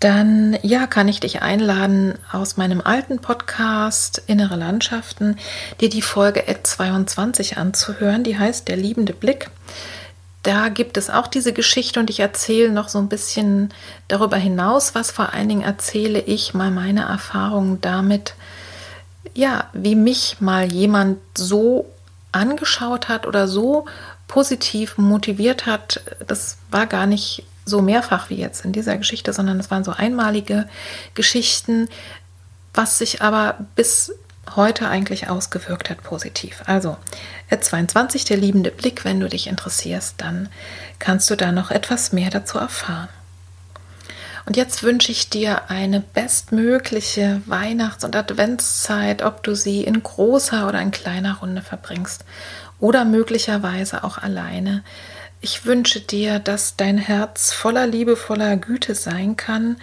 dann 0.00 0.58
ja, 0.60 0.86
kann 0.86 1.08
ich 1.08 1.20
dich 1.20 1.40
einladen, 1.40 2.18
aus 2.30 2.58
meinem 2.58 2.82
alten 2.82 3.20
Podcast 3.20 4.22
Innere 4.26 4.56
Landschaften 4.56 5.38
dir 5.80 5.88
die 5.88 6.02
Folge 6.02 6.44
22 6.62 7.56
anzuhören. 7.56 8.22
Die 8.22 8.38
heißt 8.38 8.68
Der 8.68 8.76
liebende 8.76 9.14
Blick. 9.14 9.48
Da 10.46 10.68
gibt 10.68 10.96
es 10.96 11.10
auch 11.10 11.26
diese 11.26 11.52
Geschichte 11.52 11.98
und 11.98 12.08
ich 12.08 12.20
erzähle 12.20 12.70
noch 12.70 12.88
so 12.88 12.98
ein 12.98 13.08
bisschen 13.08 13.74
darüber 14.06 14.36
hinaus, 14.36 14.94
was 14.94 15.10
vor 15.10 15.32
allen 15.32 15.48
Dingen 15.48 15.62
erzähle 15.62 16.20
ich 16.20 16.54
mal 16.54 16.70
meine 16.70 17.02
Erfahrungen 17.02 17.80
damit, 17.80 18.34
ja, 19.34 19.68
wie 19.72 19.96
mich 19.96 20.36
mal 20.38 20.72
jemand 20.72 21.18
so 21.36 21.86
angeschaut 22.30 23.08
hat 23.08 23.26
oder 23.26 23.48
so 23.48 23.86
positiv 24.28 24.98
motiviert 24.98 25.66
hat. 25.66 26.00
Das 26.28 26.58
war 26.70 26.86
gar 26.86 27.06
nicht 27.06 27.42
so 27.64 27.82
mehrfach 27.82 28.30
wie 28.30 28.36
jetzt 28.36 28.64
in 28.64 28.70
dieser 28.70 28.96
Geschichte, 28.98 29.32
sondern 29.32 29.58
es 29.58 29.72
waren 29.72 29.82
so 29.82 29.90
einmalige 29.90 30.68
Geschichten, 31.14 31.88
was 32.72 32.98
sich 32.98 33.20
aber 33.20 33.56
bis 33.74 34.12
heute 34.54 34.88
eigentlich 34.88 35.28
ausgewirkt 35.28 35.90
hat 35.90 36.02
positiv. 36.02 36.62
Also 36.66 36.96
22, 37.58 38.24
der 38.24 38.36
liebende 38.36 38.70
Blick, 38.70 39.04
wenn 39.04 39.20
du 39.20 39.28
dich 39.28 39.48
interessierst, 39.48 40.14
dann 40.18 40.48
kannst 40.98 41.28
du 41.30 41.36
da 41.36 41.52
noch 41.52 41.70
etwas 41.70 42.12
mehr 42.12 42.30
dazu 42.30 42.58
erfahren. 42.58 43.08
Und 44.46 44.56
jetzt 44.56 44.84
wünsche 44.84 45.10
ich 45.10 45.28
dir 45.28 45.70
eine 45.70 46.00
bestmögliche 46.00 47.42
Weihnachts- 47.46 48.04
und 48.04 48.14
Adventszeit, 48.14 49.22
ob 49.22 49.42
du 49.42 49.56
sie 49.56 49.82
in 49.82 50.02
großer 50.02 50.68
oder 50.68 50.80
in 50.80 50.92
kleiner 50.92 51.38
Runde 51.38 51.62
verbringst 51.62 52.24
oder 52.78 53.04
möglicherweise 53.04 54.04
auch 54.04 54.18
alleine. 54.18 54.84
Ich 55.40 55.66
wünsche 55.66 56.00
dir, 56.00 56.38
dass 56.38 56.76
dein 56.76 56.96
Herz 56.96 57.52
voller 57.52 57.88
liebevoller 57.88 58.56
Güte 58.56 58.94
sein 58.94 59.36
kann, 59.36 59.78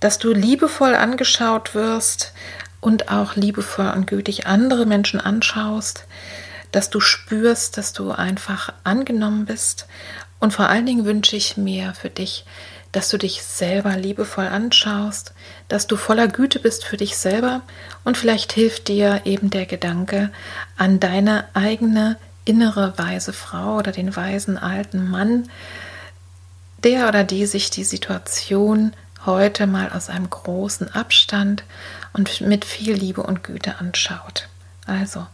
dass 0.00 0.18
du 0.18 0.32
liebevoll 0.32 0.94
angeschaut 0.94 1.74
wirst 1.74 2.32
und 2.80 3.10
auch 3.10 3.36
liebevoll 3.36 3.90
und 3.90 4.06
gütig 4.06 4.46
andere 4.46 4.86
Menschen 4.86 5.20
anschaust, 5.20 6.06
dass 6.72 6.90
du 6.90 7.00
spürst, 7.00 7.76
dass 7.76 7.92
du 7.92 8.12
einfach 8.12 8.72
angenommen 8.84 9.44
bist. 9.44 9.86
Und 10.38 10.52
vor 10.52 10.68
allen 10.68 10.86
Dingen 10.86 11.04
wünsche 11.04 11.36
ich 11.36 11.56
mir 11.56 11.94
für 11.94 12.10
dich, 12.10 12.44
dass 12.92 13.08
du 13.08 13.18
dich 13.18 13.42
selber 13.42 13.96
liebevoll 13.96 14.46
anschaust, 14.46 15.32
dass 15.68 15.86
du 15.86 15.96
voller 15.96 16.28
Güte 16.28 16.58
bist 16.58 16.84
für 16.84 16.96
dich 16.96 17.16
selber 17.16 17.62
und 18.04 18.16
vielleicht 18.16 18.52
hilft 18.52 18.88
dir 18.88 19.22
eben 19.24 19.50
der 19.50 19.66
Gedanke 19.66 20.30
an 20.76 20.98
deine 20.98 21.44
eigene 21.54 22.16
innere 22.44 22.94
weise 22.96 23.32
Frau 23.32 23.76
oder 23.76 23.92
den 23.92 24.16
weisen 24.16 24.58
alten 24.58 25.08
Mann, 25.08 25.48
der 26.82 27.08
oder 27.08 27.22
die 27.22 27.46
sich 27.46 27.70
die 27.70 27.84
Situation 27.84 28.92
heute 29.24 29.66
mal 29.66 29.90
aus 29.92 30.08
einem 30.08 30.28
großen 30.28 30.92
Abstand 30.92 31.62
und 32.12 32.40
mit 32.40 32.64
viel 32.64 32.94
Liebe 32.94 33.22
und 33.22 33.42
Güte 33.44 33.76
anschaut. 33.78 34.48
Also, 34.86 35.26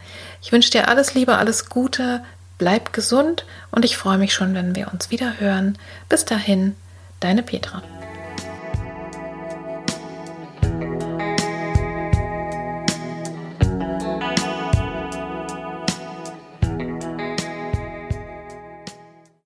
ich 0.43 0.53
wünsche 0.53 0.71
dir 0.71 0.89
alles 0.89 1.15
Liebe, 1.15 1.37
alles 1.37 1.69
Gute, 1.69 2.23
bleib 2.59 2.93
gesund 2.93 3.47
und 3.71 3.85
ich 3.85 3.97
freue 3.97 4.19
mich 4.19 4.35
schon, 4.35 4.55
wenn 4.55 4.75
wir 4.75 4.93
uns 4.93 5.11
wieder 5.11 5.41
hören. 5.41 5.79
Bis 6.09 6.25
dahin, 6.25 6.75
Deine 7.21 7.43
Petra. 7.43 7.83